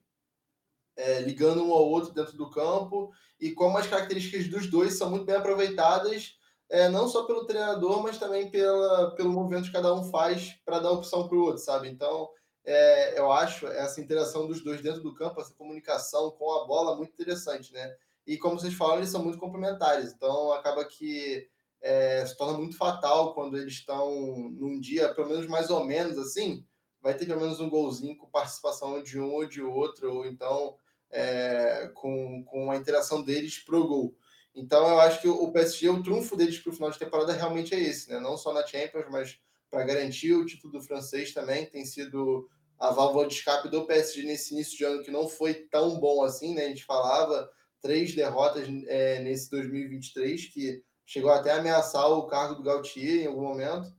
[0.96, 5.10] é, ligando um ao outro dentro do campo, e como as características dos dois são
[5.10, 6.36] muito bem aproveitadas,
[6.68, 10.80] é, não só pelo treinador, mas também pela, pelo movimento que cada um faz para
[10.80, 11.88] dar opção para o outro, sabe?
[11.88, 12.28] Então,
[12.64, 16.96] é, eu acho essa interação dos dois dentro do campo, essa comunicação com a bola,
[16.96, 17.94] muito interessante, né?
[18.26, 21.48] E como vocês falaram, eles são muito complementares, então acaba que
[21.80, 24.10] é, se torna muito fatal quando eles estão
[24.50, 26.66] num dia, pelo menos mais ou menos assim,
[27.00, 30.76] vai ter pelo menos um golzinho com participação de um ou de outro, ou então
[31.16, 34.14] é, com, com a interação deles pro gol.
[34.54, 37.74] Então eu acho que o PSG, o trunfo deles para o final de temporada realmente
[37.74, 38.20] é esse, né?
[38.20, 39.38] Não só na Champions, mas
[39.70, 42.48] para garantir o título do francês também tem sido
[42.78, 46.22] a válvula de escape do PSG nesse início de ano que não foi tão bom
[46.22, 46.66] assim, né?
[46.66, 47.50] A gente falava
[47.80, 53.26] três derrotas é, nesse 2023 que chegou até a ameaçar o cargo do Gautier em
[53.26, 53.90] algum momento.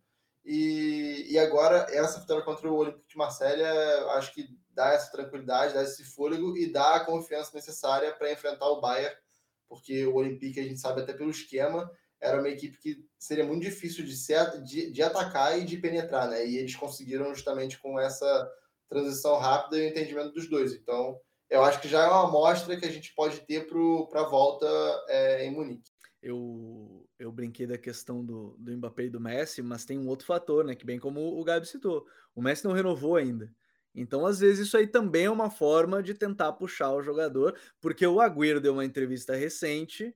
[0.46, 3.70] E, e agora essa vitória contra o Olympique de Marselha
[4.12, 8.68] acho que dá essa tranquilidade, dá esse fôlego e dá a confiança necessária para enfrentar
[8.68, 9.18] o Bayern
[9.68, 13.64] porque o Olympique, a gente sabe até pelo esquema, era uma equipe que seria muito
[13.64, 16.48] difícil de, ser, de, de atacar e de penetrar, né?
[16.48, 18.52] E eles conseguiram justamente com essa
[18.90, 20.74] transição rápida e o entendimento dos dois.
[20.74, 21.20] Então,
[21.50, 24.68] eu acho que já é uma amostra que a gente pode ter para a volta
[25.10, 25.92] é, em Munique.
[26.22, 30.26] Eu, eu brinquei da questão do, do Mbappé e do Messi, mas tem um outro
[30.26, 30.76] fator, né?
[30.76, 33.54] Que bem como o Gabi citou, o Messi não renovou ainda.
[33.98, 38.06] Então, às vezes, isso aí também é uma forma de tentar puxar o jogador, porque
[38.06, 40.16] o Agüero deu uma entrevista recente,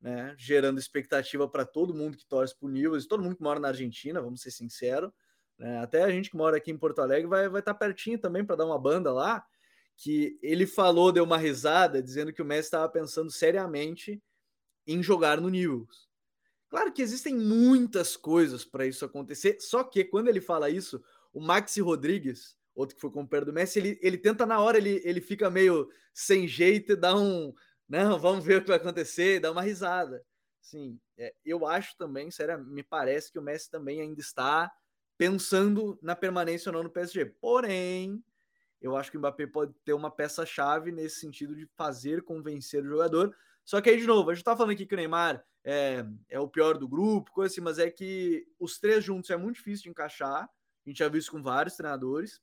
[0.00, 3.60] né, gerando expectativa para todo mundo que torce para o Newell's, todo mundo que mora
[3.60, 5.12] na Argentina, vamos ser sinceros,
[5.56, 8.18] né, até a gente que mora aqui em Porto Alegre vai estar vai tá pertinho
[8.18, 9.44] também para dar uma banda lá,
[9.96, 14.20] que ele falou, deu uma risada, dizendo que o Messi estava pensando seriamente
[14.86, 16.08] em jogar no Newell's.
[16.68, 21.00] Claro que existem muitas coisas para isso acontecer, só que quando ele fala isso,
[21.32, 24.60] o Maxi Rodrigues, outro que foi com o pé do Messi, ele, ele tenta na
[24.60, 27.54] hora, ele, ele fica meio sem jeito e dá um.
[27.88, 30.24] Não, vamos ver o que vai acontecer, dá uma risada.
[30.60, 34.70] Sim, é, eu acho também, sério, me parece que o Messi também ainda está
[35.18, 37.26] pensando na permanência ou não no PSG.
[37.26, 38.22] Porém,
[38.80, 42.88] eu acho que o Mbappé pode ter uma peça-chave nesse sentido de fazer convencer o
[42.88, 43.36] jogador.
[43.64, 46.40] Só que aí, de novo, a gente tá falando aqui que o Neymar é, é
[46.40, 49.84] o pior do grupo, coisa assim, mas é que os três juntos é muito difícil
[49.84, 50.44] de encaixar.
[50.44, 52.40] A gente já viu isso com vários treinadores.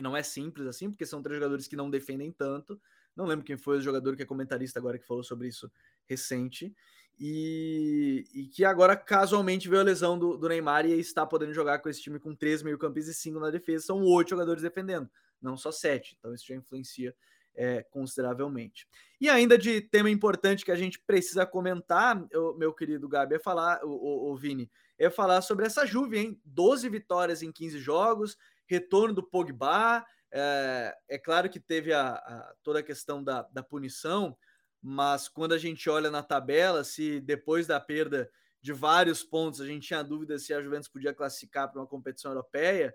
[0.00, 2.80] E não é simples assim, porque são três jogadores que não defendem tanto.
[3.14, 5.70] Não lembro quem foi o jogador que é comentarista agora que falou sobre isso
[6.06, 6.74] recente.
[7.18, 11.80] E, e que agora casualmente veio a lesão do, do, Neymar e está podendo jogar
[11.80, 13.84] com esse time com três meio-campistas e cinco na defesa.
[13.84, 15.06] São oito jogadores defendendo.
[15.38, 16.16] não só sete.
[16.18, 17.14] Então isso já influencia
[17.54, 18.88] é, consideravelmente.
[19.20, 23.38] E ainda de tema importante que a gente precisa comentar, eu, meu querido Gabi, é
[23.38, 26.40] falar, o, o, o Vini, é falar sobre essa Juve, hein?
[26.46, 28.38] 12 vitórias em 15 jogos,
[28.70, 30.06] retorno do Pogba.
[30.32, 34.38] É, é claro que teve a, a, toda a questão da, da punição,
[34.80, 38.30] mas quando a gente olha na tabela, se depois da perda
[38.62, 42.30] de vários pontos a gente tinha dúvida se a Juventus podia classificar para uma competição
[42.30, 42.94] europeia,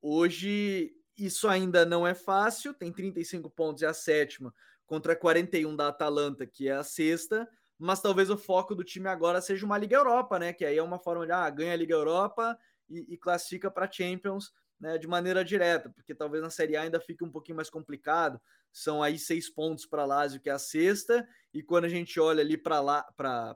[0.00, 4.52] hoje isso ainda não é fácil, tem 35 pontos, é a sétima,
[4.84, 7.48] contra 41 da Atalanta, que é a sexta,
[7.78, 10.52] mas talvez o foco do time agora seja uma Liga Europa, né?
[10.52, 12.58] Que aí é uma forma de ah, ganha a Liga Europa
[12.88, 14.52] e, e classifica para Champions
[14.82, 18.40] né, de maneira direta, porque talvez na Série A ainda fique um pouquinho mais complicado.
[18.72, 21.24] São aí seis pontos para Lazio, que é a sexta,
[21.54, 23.06] e quando a gente olha ali para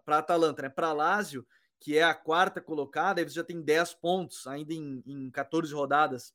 [0.07, 1.45] Atalanta, né, para Lazio,
[1.81, 5.74] que é a quarta colocada, aí você já tem 10 pontos ainda em, em 14
[5.74, 6.33] rodadas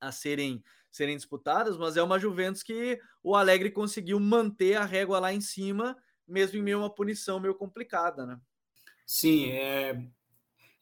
[0.00, 5.18] a serem, serem disputadas, mas é uma Juventus que o Alegre conseguiu manter a régua
[5.18, 5.94] lá em cima,
[6.26, 8.40] mesmo em meio a uma punição meio complicada, né?
[9.04, 10.02] Sim, é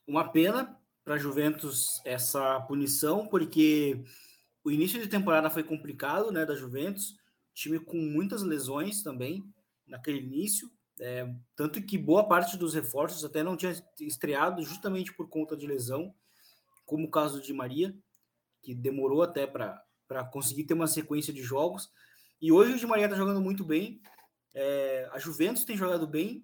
[0.07, 4.03] uma pena para a Juventus essa punição, porque
[4.65, 7.17] o início de temporada foi complicado, né, da Juventus,
[7.53, 9.45] time com muitas lesões também
[9.87, 15.29] naquele início, é, tanto que boa parte dos reforços até não tinha estreado justamente por
[15.29, 16.15] conta de lesão,
[16.87, 17.95] como o caso de Maria
[18.65, 21.91] que demorou até para conseguir ter uma sequência de jogos.
[22.41, 24.01] E hoje o Di Maria está jogando muito bem.
[24.55, 26.43] É, a Juventus tem jogado bem.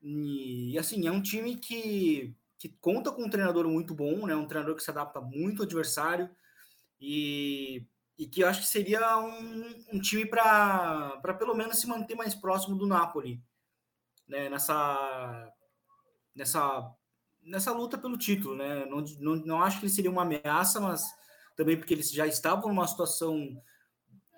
[0.00, 4.36] E, assim, é um time que, que conta com um treinador muito bom, né?
[4.36, 6.30] um treinador que se adapta muito ao adversário.
[7.00, 7.84] E,
[8.16, 12.36] e que eu acho que seria um, um time para pelo menos se manter mais
[12.36, 13.42] próximo do Napoli.
[14.28, 14.48] Né?
[14.48, 15.52] Nessa,
[16.32, 16.94] nessa,
[17.42, 18.54] nessa luta pelo título.
[18.54, 18.84] Né?
[18.84, 21.12] Não, não, não acho que ele seria uma ameaça, mas
[21.56, 23.60] também porque eles já estavam numa situação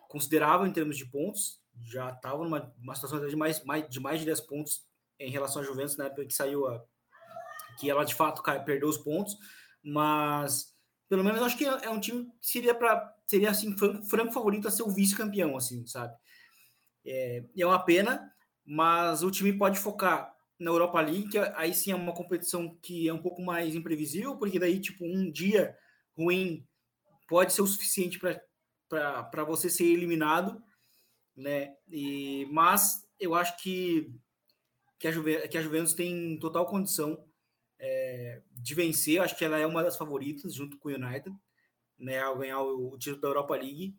[0.09, 4.21] considerável em termos de pontos, já estavam numa uma situação de mais, mais, de mais
[4.21, 4.83] de 10 pontos
[5.19, 6.83] em relação à Juventus na época que saiu a
[7.79, 9.37] que ela de fato perdeu os pontos,
[9.83, 10.75] mas
[11.09, 14.69] pelo menos acho que é, é um time que seria para seria assim franco favorito
[14.69, 16.15] a ser o vice-campeão assim, sabe?
[17.05, 18.33] É, é uma pena,
[18.65, 23.09] mas o time pode focar na Europa League, que aí sim é uma competição que
[23.09, 25.77] é um pouco mais imprevisível, porque daí tipo um dia
[26.17, 26.67] ruim
[27.29, 30.63] pode ser o suficiente para você ser eliminado,
[31.37, 31.75] né?
[31.89, 34.13] E, mas eu acho que,
[34.99, 37.25] que, a Juve, que a Juventus tem total condição
[37.85, 39.21] é, de vencer.
[39.21, 41.37] Acho que ela é uma das favoritas, junto com o United,
[41.99, 42.21] né?
[42.21, 43.95] Ao ganhar o, o título da Europa League.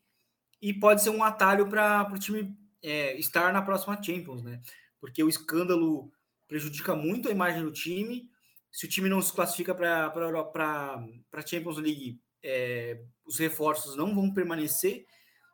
[0.61, 4.59] E pode ser um atalho para o time é, estar na próxima Champions, né?
[4.99, 6.11] Porque o escândalo
[6.47, 8.29] prejudica muito a imagem do time.
[8.71, 14.33] Se o time não se classifica para a Champions League, é, os reforços não vão
[14.33, 15.05] permanecer,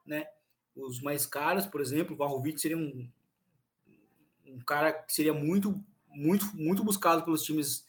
[0.06, 0.26] né?
[0.74, 3.10] Os mais caros, por exemplo, o Vlahovic seria um,
[4.46, 7.86] um cara que seria muito, muito, muito buscado pelos times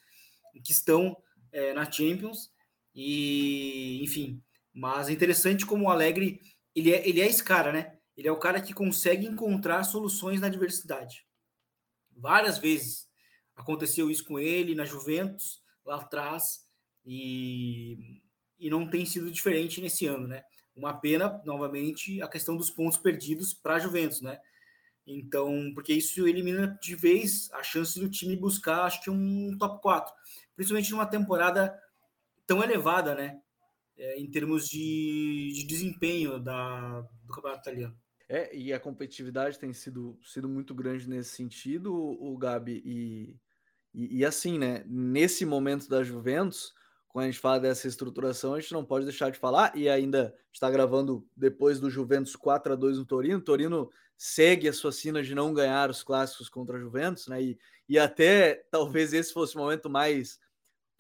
[0.60, 1.16] que estão
[1.50, 2.50] é, na Champions.
[2.94, 4.42] E, enfim,
[4.72, 6.40] mas é interessante como o Alegre
[6.74, 7.98] ele é, ele é esse cara, né?
[8.16, 11.26] Ele é o cara que consegue encontrar soluções na diversidade.
[12.14, 13.08] Várias vezes
[13.54, 16.66] aconteceu isso com ele na Juventus, lá atrás,
[17.04, 18.22] e
[18.62, 20.44] e não tem sido diferente nesse ano, né?
[20.76, 24.38] Uma pena, novamente, a questão dos pontos perdidos para a Juventus, né?
[25.04, 29.82] Então, porque isso elimina de vez a chance do time buscar, acho que um top
[29.82, 30.14] 4,
[30.54, 31.78] principalmente numa temporada
[32.46, 33.40] tão elevada, né?
[33.96, 37.96] É, em termos de, de desempenho da, do campeonato italiano.
[38.28, 43.36] É, e a competitividade tem sido, sido muito grande nesse sentido, o Gabi, e,
[43.92, 44.82] e, e assim, né?
[44.86, 46.72] Nesse momento da Juventus,
[47.08, 50.34] quando a gente fala dessa estruturação, a gente não pode deixar de falar, e ainda
[50.50, 53.40] está gravando depois do Juventus 4 a 2 no Torino.
[53.40, 57.42] Torino segue a sua sina de não ganhar os clássicos contra a Juventus, né?
[57.42, 60.40] E, e até talvez esse fosse o momento mais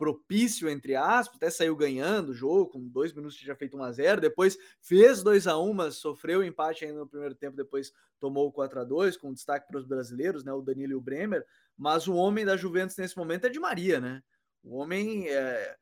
[0.02, 3.92] propício, entre aspas, até saiu ganhando o jogo, com dois minutos tinha feito 1 a
[3.92, 7.92] 0 depois fez 2 a 1 mas sofreu o empate ainda no primeiro tempo, depois
[8.18, 10.52] tomou o 4 a 2 com destaque para os brasileiros, né?
[10.52, 11.46] O Danilo e o Bremer,
[11.76, 14.20] mas o homem da Juventus nesse momento é de Maria, né?
[14.64, 15.76] O homem é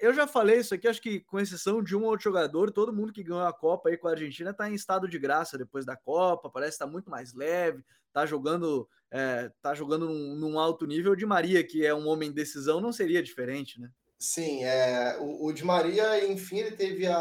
[0.00, 3.12] eu já falei isso aqui, acho que com exceção de um outro jogador, todo mundo
[3.12, 5.96] que ganhou a Copa aí com a Argentina está em estado de graça depois da
[5.96, 7.82] Copa, parece estar tá muito mais leve,
[8.12, 11.14] tá jogando, é, tá jogando num, num, alto nível.
[11.16, 13.90] De Maria, que é um homem de decisão, não seria diferente, né?
[14.18, 17.16] Sim, é, o, o de Maria, enfim, ele teve a,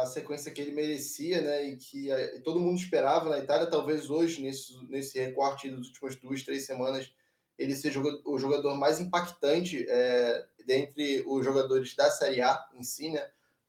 [0.00, 1.68] a sequência que ele merecia, né?
[1.68, 6.16] E que é, todo mundo esperava na Itália, talvez hoje, nesse, nesse recorte das últimas
[6.16, 7.12] duas, três semanas,
[7.58, 13.10] ele seja o jogador mais impactante é, dentre os jogadores da Série A em si,
[13.10, 13.26] né?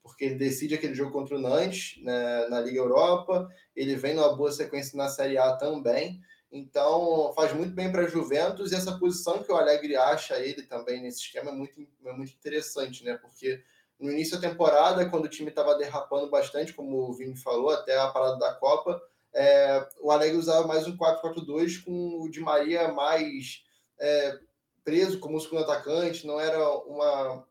[0.07, 4.35] Porque ele decide aquele jogo contra o Nantes né, na Liga Europa, ele vem numa
[4.35, 6.19] boa sequência na Série A também,
[6.51, 8.71] então faz muito bem para a Juventus.
[8.71, 12.33] E essa posição que o Alegre acha ele também nesse esquema é muito, é muito
[12.33, 13.17] interessante, né?
[13.17, 13.61] Porque
[13.99, 17.97] no início da temporada, quando o time estava derrapando bastante, como o Vini falou, até
[17.97, 19.01] a parada da Copa,
[19.33, 23.63] é, o Alegre usava mais um 4-4-2 com o Di Maria mais
[23.99, 24.39] é,
[24.83, 27.45] preso como segundo atacante, não era uma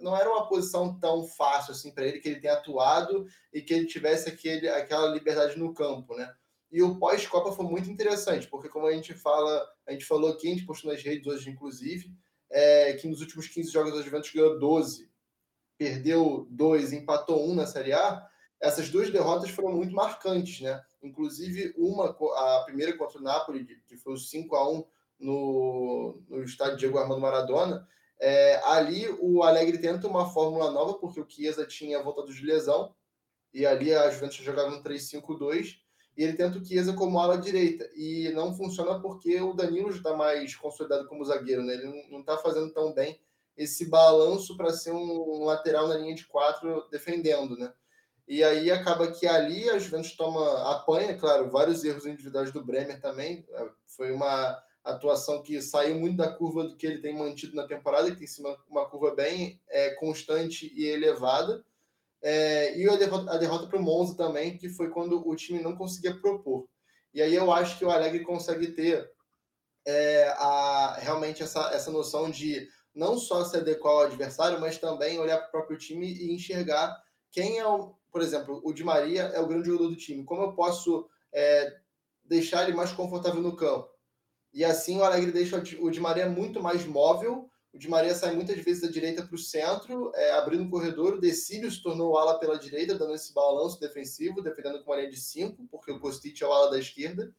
[0.00, 3.72] não era uma posição tão fácil assim para ele que ele tenha atuado e que
[3.72, 6.32] ele tivesse aquele, aquela liberdade no campo, né?
[6.70, 10.46] E o pós-Copa foi muito interessante, porque como a gente fala, a gente falou aqui,
[10.46, 12.12] a gente postou nas redes hoje, inclusive,
[12.48, 15.10] é, que nos últimos 15 jogos a Juventus ganhou 12,
[15.76, 18.24] perdeu 2, empatou 1 um na Série A.
[18.60, 20.80] Essas duas derrotas foram muito marcantes, né?
[21.02, 24.84] Inclusive, uma, a primeira contra o Napoli, que foi o 5 a 1
[25.20, 27.88] no, no estádio Diego Armando Maradona,
[28.20, 32.94] é, ali o Alegre tenta uma fórmula nova, porque o Chiesa tinha voltado de lesão,
[33.52, 35.76] e ali a Juventus jogava no 3-5-2,
[36.16, 40.14] e ele tenta o Chiesa como ala direita, e não funciona porque o Danilo está
[40.14, 41.74] mais consolidado como zagueiro, né?
[41.74, 43.18] ele não está fazendo tão bem
[43.56, 47.72] esse balanço para ser um lateral na linha de quatro defendendo, né?
[48.26, 53.00] E aí acaba que ali a Juventus toma apanha, claro, vários erros individuais do Bremer
[53.00, 53.44] também.
[53.84, 58.10] Foi uma atuação que saiu muito da curva do que ele tem mantido na temporada,
[58.10, 61.64] que tem sido uma, curva bem é, constante e elevada.
[62.22, 66.18] É, e a derrota, para o Monza também, que foi quando o time não conseguia
[66.18, 66.66] propor.
[67.12, 69.10] E aí eu acho que o Alegre consegue ter
[69.86, 75.18] é, a, realmente essa, essa noção de não só se adequar ao adversário, mas também
[75.18, 76.96] olhar para o próprio time e enxergar
[77.30, 80.24] quem é o, por exemplo, o Di Maria é o grande jogador do time.
[80.24, 81.76] Como eu posso é,
[82.24, 83.88] deixar ele mais confortável no campo?
[84.52, 87.48] E assim o Alegre deixa o Di Maria muito mais móvel.
[87.72, 91.14] O Di Maria sai muitas vezes da direita para o centro, é, abrindo um corredor.
[91.14, 94.96] O Decílio se tornou o ala pela direita, dando esse balanço defensivo, defendendo com uma
[94.96, 97.32] linha de 5, porque o Kostic é o ala da esquerda.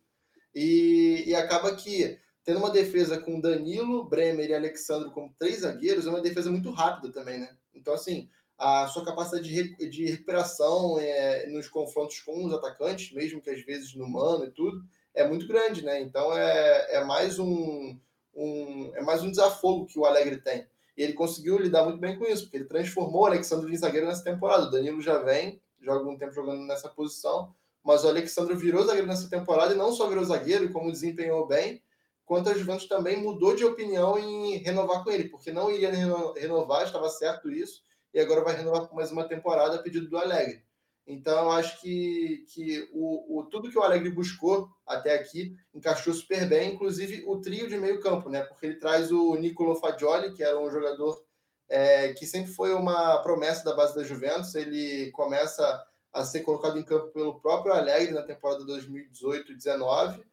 [0.55, 6.07] E, e acaba que, tendo uma defesa com Danilo, Bremer e Alexandre como três zagueiros,
[6.07, 7.57] é uma defesa muito rápida também, né?
[7.73, 13.41] Então, assim, a sua capacidade de, de recuperação é, nos confrontos com os atacantes, mesmo
[13.41, 14.81] que às vezes no mano e tudo,
[15.13, 16.01] é muito grande, né?
[16.01, 17.97] Então é, é mais um,
[18.33, 20.67] um é mais um desafogo que o Alegre tem.
[20.97, 24.07] E ele conseguiu lidar muito bem com isso, porque ele transformou o Alexandre em zagueiro
[24.07, 24.67] nessa temporada.
[24.67, 27.53] O Danilo já vem, há algum tempo jogando nessa posição,
[27.83, 31.81] mas o Alexandre virou zagueiro nessa temporada e não só virou zagueiro, como desempenhou bem,
[32.25, 35.91] quanto a Juventus também mudou de opinião em renovar com ele, porque não iria
[36.35, 37.81] renovar, estava certo isso,
[38.13, 40.63] e agora vai renovar por mais uma temporada a pedido do Alegre.
[41.05, 46.47] Então, acho que, que o, o, tudo que o Alegre buscou até aqui encaixou super
[46.47, 48.43] bem, inclusive o trio de meio campo, né?
[48.43, 51.21] Porque ele traz o Nicolo Fagioli, que era um jogador
[51.67, 54.53] é, que sempre foi uma promessa da base da Juventus.
[54.55, 55.83] Ele começa
[56.13, 60.23] a ser colocado em campo pelo próprio Alegre na temporada 2018-19.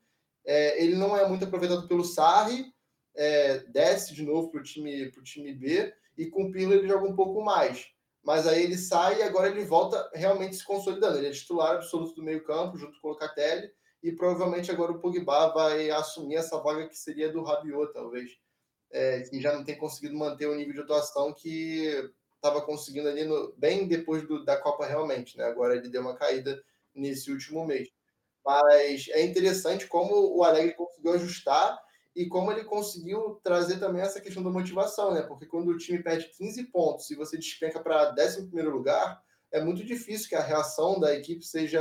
[0.44, 2.72] É, ele não é muito aproveitado pelo Sarri,
[3.14, 7.06] é, desce de novo para o time, time B, e com o Pirlo ele joga
[7.06, 7.86] um pouco mais
[8.22, 11.18] mas aí ele sai e agora ele volta realmente se consolidando.
[11.18, 13.70] Ele é titular absoluto do meio-campo, junto com o Locatelli,
[14.02, 18.30] e provavelmente agora o Pogba vai assumir essa vaga que seria do Rabiot, talvez,
[18.90, 23.24] é, que já não tem conseguido manter o nível de atuação que estava conseguindo ali
[23.24, 25.44] no, bem depois do, da Copa realmente, né?
[25.44, 26.62] Agora ele deu uma caída
[26.94, 27.88] nesse último mês.
[28.44, 31.78] Mas é interessante como o Alegre conseguiu ajustar
[32.14, 35.22] e como ele conseguiu trazer também essa questão da motivação, né?
[35.22, 39.84] Porque quando o time perde 15 pontos e você despenca para 11 lugar, é muito
[39.84, 41.80] difícil que a reação da equipe seja,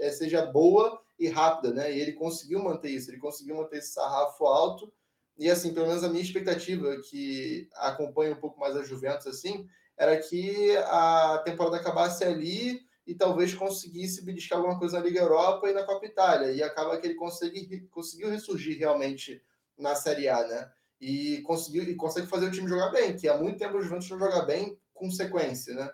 [0.00, 1.94] é, seja boa e rápida, né?
[1.94, 4.92] E ele conseguiu manter isso, ele conseguiu manter esse sarrafo alto.
[5.38, 9.68] E assim, pelo menos a minha expectativa, que acompanha um pouco mais a Juventus, assim,
[9.96, 15.70] era que a temporada acabasse ali e talvez conseguisse beliscar alguma coisa na Liga Europa
[15.70, 16.52] e na Copa Itália.
[16.52, 19.42] E acaba que ele consegui, conseguiu ressurgir realmente
[19.78, 20.70] na Série A, né?
[21.00, 24.10] E conseguiu e consegue fazer o time jogar bem, que há muito tempo o Juventus
[24.10, 25.90] não joga bem com sequência, né?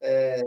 [0.00, 0.40] É,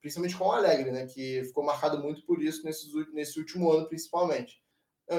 [0.00, 1.06] principalmente com o Alegre, né?
[1.06, 4.60] Que ficou marcado muito por isso nesse, nesse último ano, principalmente.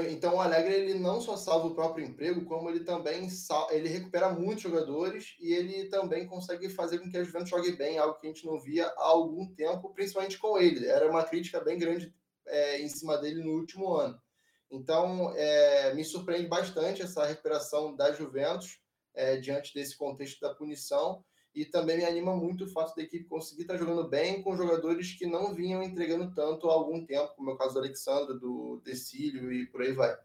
[0.09, 3.29] Então o Alegre ele não só salva o próprio emprego, como ele também
[3.71, 7.97] ele recupera muitos jogadores e ele também consegue fazer com que a Juventus jogue bem,
[7.97, 10.85] algo que a gente não via há algum tempo, principalmente com ele.
[10.85, 12.13] Era uma crítica bem grande
[12.45, 14.21] é, em cima dele no último ano.
[14.69, 18.79] Então, é, me surpreende bastante essa recuperação da Juventus
[19.13, 21.23] é, diante desse contexto da punição
[21.55, 25.17] e também me anima muito o fato da equipe conseguir estar jogando bem com jogadores
[25.17, 28.79] que não vinham entregando tanto há algum tempo, como é o caso do Alexandre, do
[28.83, 30.15] Decílio e por aí vai.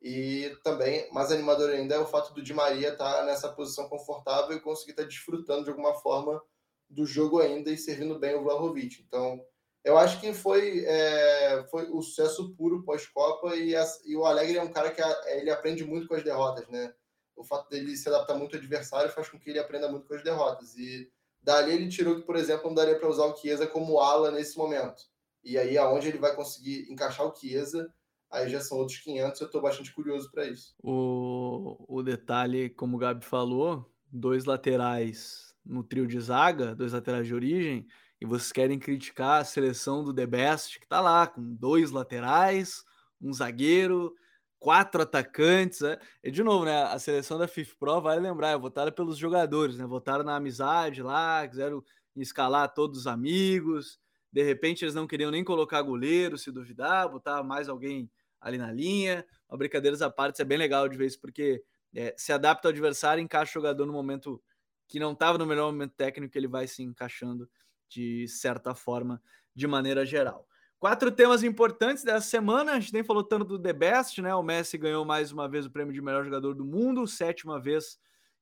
[0.00, 4.56] E também, mais animador ainda, é o fato do Di Maria estar nessa posição confortável
[4.56, 6.42] e conseguir estar desfrutando de alguma forma
[6.88, 9.02] do jogo ainda e servindo bem o Vlahovic.
[9.06, 9.44] Então,
[9.84, 13.74] eu acho que foi, é, foi o sucesso puro pós-Copa e,
[14.06, 16.94] e, o Alegre é um cara que a, ele aprende muito com as derrotas, né?
[17.34, 20.14] O fato dele se adaptar muito ao adversário faz com que ele aprenda muito com
[20.14, 20.76] as derrotas.
[20.76, 21.10] E
[21.42, 24.56] dali ele tirou que, por exemplo, não daria para usar o Chiesa como ala nesse
[24.56, 25.02] momento.
[25.42, 27.92] E aí, aonde ele vai conseguir encaixar o Chiesa,
[28.30, 29.40] aí já são outros 500.
[29.40, 30.74] Eu estou bastante curioso para isso.
[30.80, 37.26] O, o detalhe, como o Gabi falou, dois laterais no trio de zaga, dois laterais
[37.26, 37.86] de origem,
[38.22, 42.84] e vocês querem criticar a seleção do The Best, que tá lá com dois laterais,
[43.20, 44.14] um zagueiro,
[44.60, 45.82] quatro atacantes.
[45.82, 45.98] É.
[46.22, 46.84] E de novo, né?
[46.84, 49.84] A seleção da FIFA Pro, vale lembrar, é votada pelos jogadores, né?
[49.84, 51.82] Votaram na amizade lá, quiseram
[52.14, 53.98] escalar todos os amigos.
[54.32, 58.08] De repente eles não queriam nem colocar goleiro, se duvidar, botar mais alguém
[58.40, 59.26] ali na linha.
[59.50, 61.60] Uma brincadeiras à parte, isso é bem legal de isso, porque
[61.92, 64.40] é, se adapta ao adversário, encaixa o jogador no momento
[64.86, 67.50] que não estava no melhor momento técnico, ele vai se encaixando
[67.92, 69.22] de certa forma,
[69.54, 70.46] de maneira geral.
[70.78, 72.72] Quatro temas importantes dessa semana.
[72.72, 74.34] A gente nem falou tanto do The Best, né?
[74.34, 77.98] O Messi ganhou mais uma vez o prêmio de melhor jogador do mundo, sétima vez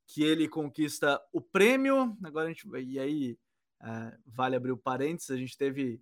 [0.07, 2.17] que ele conquista o prêmio.
[2.25, 3.39] Agora a gente e aí
[3.83, 5.31] uh, vale abrir o parênteses.
[5.31, 6.01] A gente teve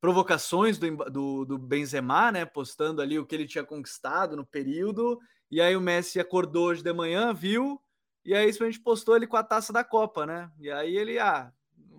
[0.00, 2.44] provocações do, do, do Benzema, né?
[2.44, 5.18] Postando ali o que ele tinha conquistado no período.
[5.50, 7.80] E aí o Messi acordou hoje de manhã, viu?
[8.24, 10.50] E aí a gente postou ele com a taça da Copa, né?
[10.58, 11.50] E aí ele, ah,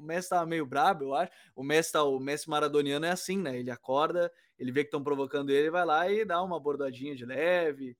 [0.01, 1.31] o Messi tava meio brabo, eu acho.
[1.55, 3.57] O Messi, tá, o Messi maradoniano é assim, né?
[3.57, 7.25] Ele acorda, ele vê que estão provocando ele, vai lá e dá uma bordadinha de
[7.25, 7.95] leve.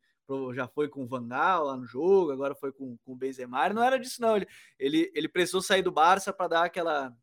[0.53, 3.69] Já foi com o Vangal lá no jogo, agora foi com, com o Benzema.
[3.69, 4.37] Não era disso, não.
[4.37, 4.47] Ele,
[4.79, 7.13] ele, ele precisou sair do Barça para dar aquela.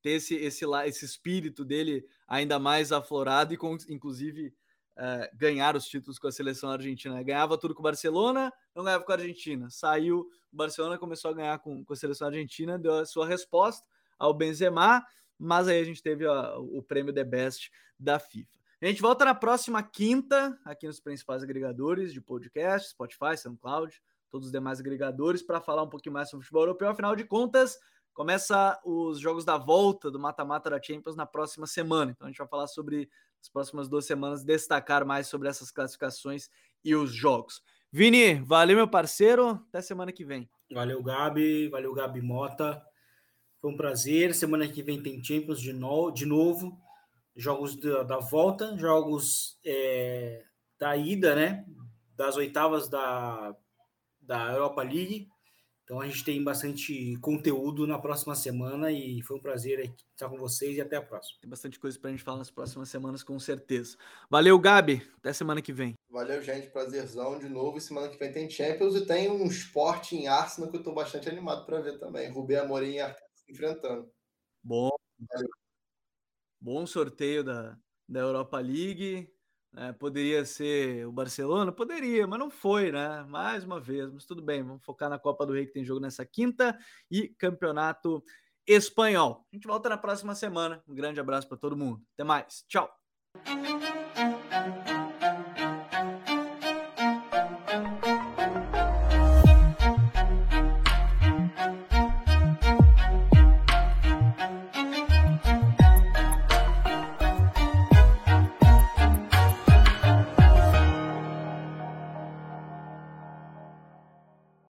[0.00, 4.54] ter esse, esse, esse espírito dele ainda mais aflorado e, com, inclusive,
[4.96, 7.22] é, ganhar os títulos com a seleção argentina.
[7.22, 9.70] Ganhava tudo com o Barcelona, não ganhava com a Argentina.
[9.70, 13.86] Saiu, o Barcelona começou a ganhar com, com a seleção argentina, deu a sua resposta
[14.18, 15.04] ao Benzema,
[15.38, 18.52] mas aí a gente teve a, o prêmio The Best da FIFA.
[18.80, 24.46] A gente volta na próxima quinta, aqui nos principais agregadores de podcast, Spotify, SoundCloud, todos
[24.46, 26.88] os demais agregadores, para falar um pouquinho mais sobre o futebol europeu.
[26.88, 27.78] Afinal de contas,
[28.12, 32.12] começa os jogos da volta do mata-mata da Champions na próxima semana.
[32.12, 33.08] Então a gente vai falar sobre
[33.40, 36.48] as próximas duas semanas, destacar mais sobre essas classificações
[36.84, 37.62] e os jogos.
[37.90, 39.60] Vini, valeu, meu parceiro.
[39.68, 40.48] Até semana que vem.
[40.72, 41.68] Valeu, Gabi.
[41.68, 42.82] Valeu, Gabi Mota.
[43.60, 44.34] Foi um prazer.
[44.34, 46.80] Semana que vem tem Champions de, no, de novo.
[47.34, 50.44] Jogos da, da volta, jogos é,
[50.78, 51.64] da ida, né?
[52.14, 53.56] Das oitavas da,
[54.20, 55.31] da Europa League.
[55.92, 60.38] Então a gente tem bastante conteúdo na próxima semana e foi um prazer estar com
[60.38, 61.38] vocês e até a próxima.
[61.38, 63.98] Tem bastante coisa para a gente falar nas próximas semanas, com certeza.
[64.30, 65.06] Valeu, Gabi.
[65.18, 65.92] Até semana que vem.
[66.08, 66.68] Valeu, gente.
[66.68, 67.78] Prazerzão de novo.
[67.78, 71.28] Semana que vem tem Champions e tem um esporte em Arsenal que eu estou bastante
[71.28, 72.32] animado para ver também.
[72.32, 74.10] Rubem Amorim e Arteta se enfrentando.
[74.64, 74.88] Bom.
[75.30, 75.50] Valeu.
[76.58, 77.76] Bom sorteio da,
[78.08, 79.30] da Europa League.
[79.74, 81.72] É, poderia ser o Barcelona?
[81.72, 83.24] Poderia, mas não foi, né?
[83.28, 86.00] Mais uma vez, mas tudo bem, vamos focar na Copa do Rei que tem jogo
[86.00, 86.78] nessa quinta
[87.10, 88.22] e Campeonato
[88.66, 89.46] Espanhol.
[89.50, 90.82] A gente volta na próxima semana.
[90.86, 92.02] Um grande abraço para todo mundo.
[92.14, 92.64] Até mais.
[92.68, 92.90] Tchau.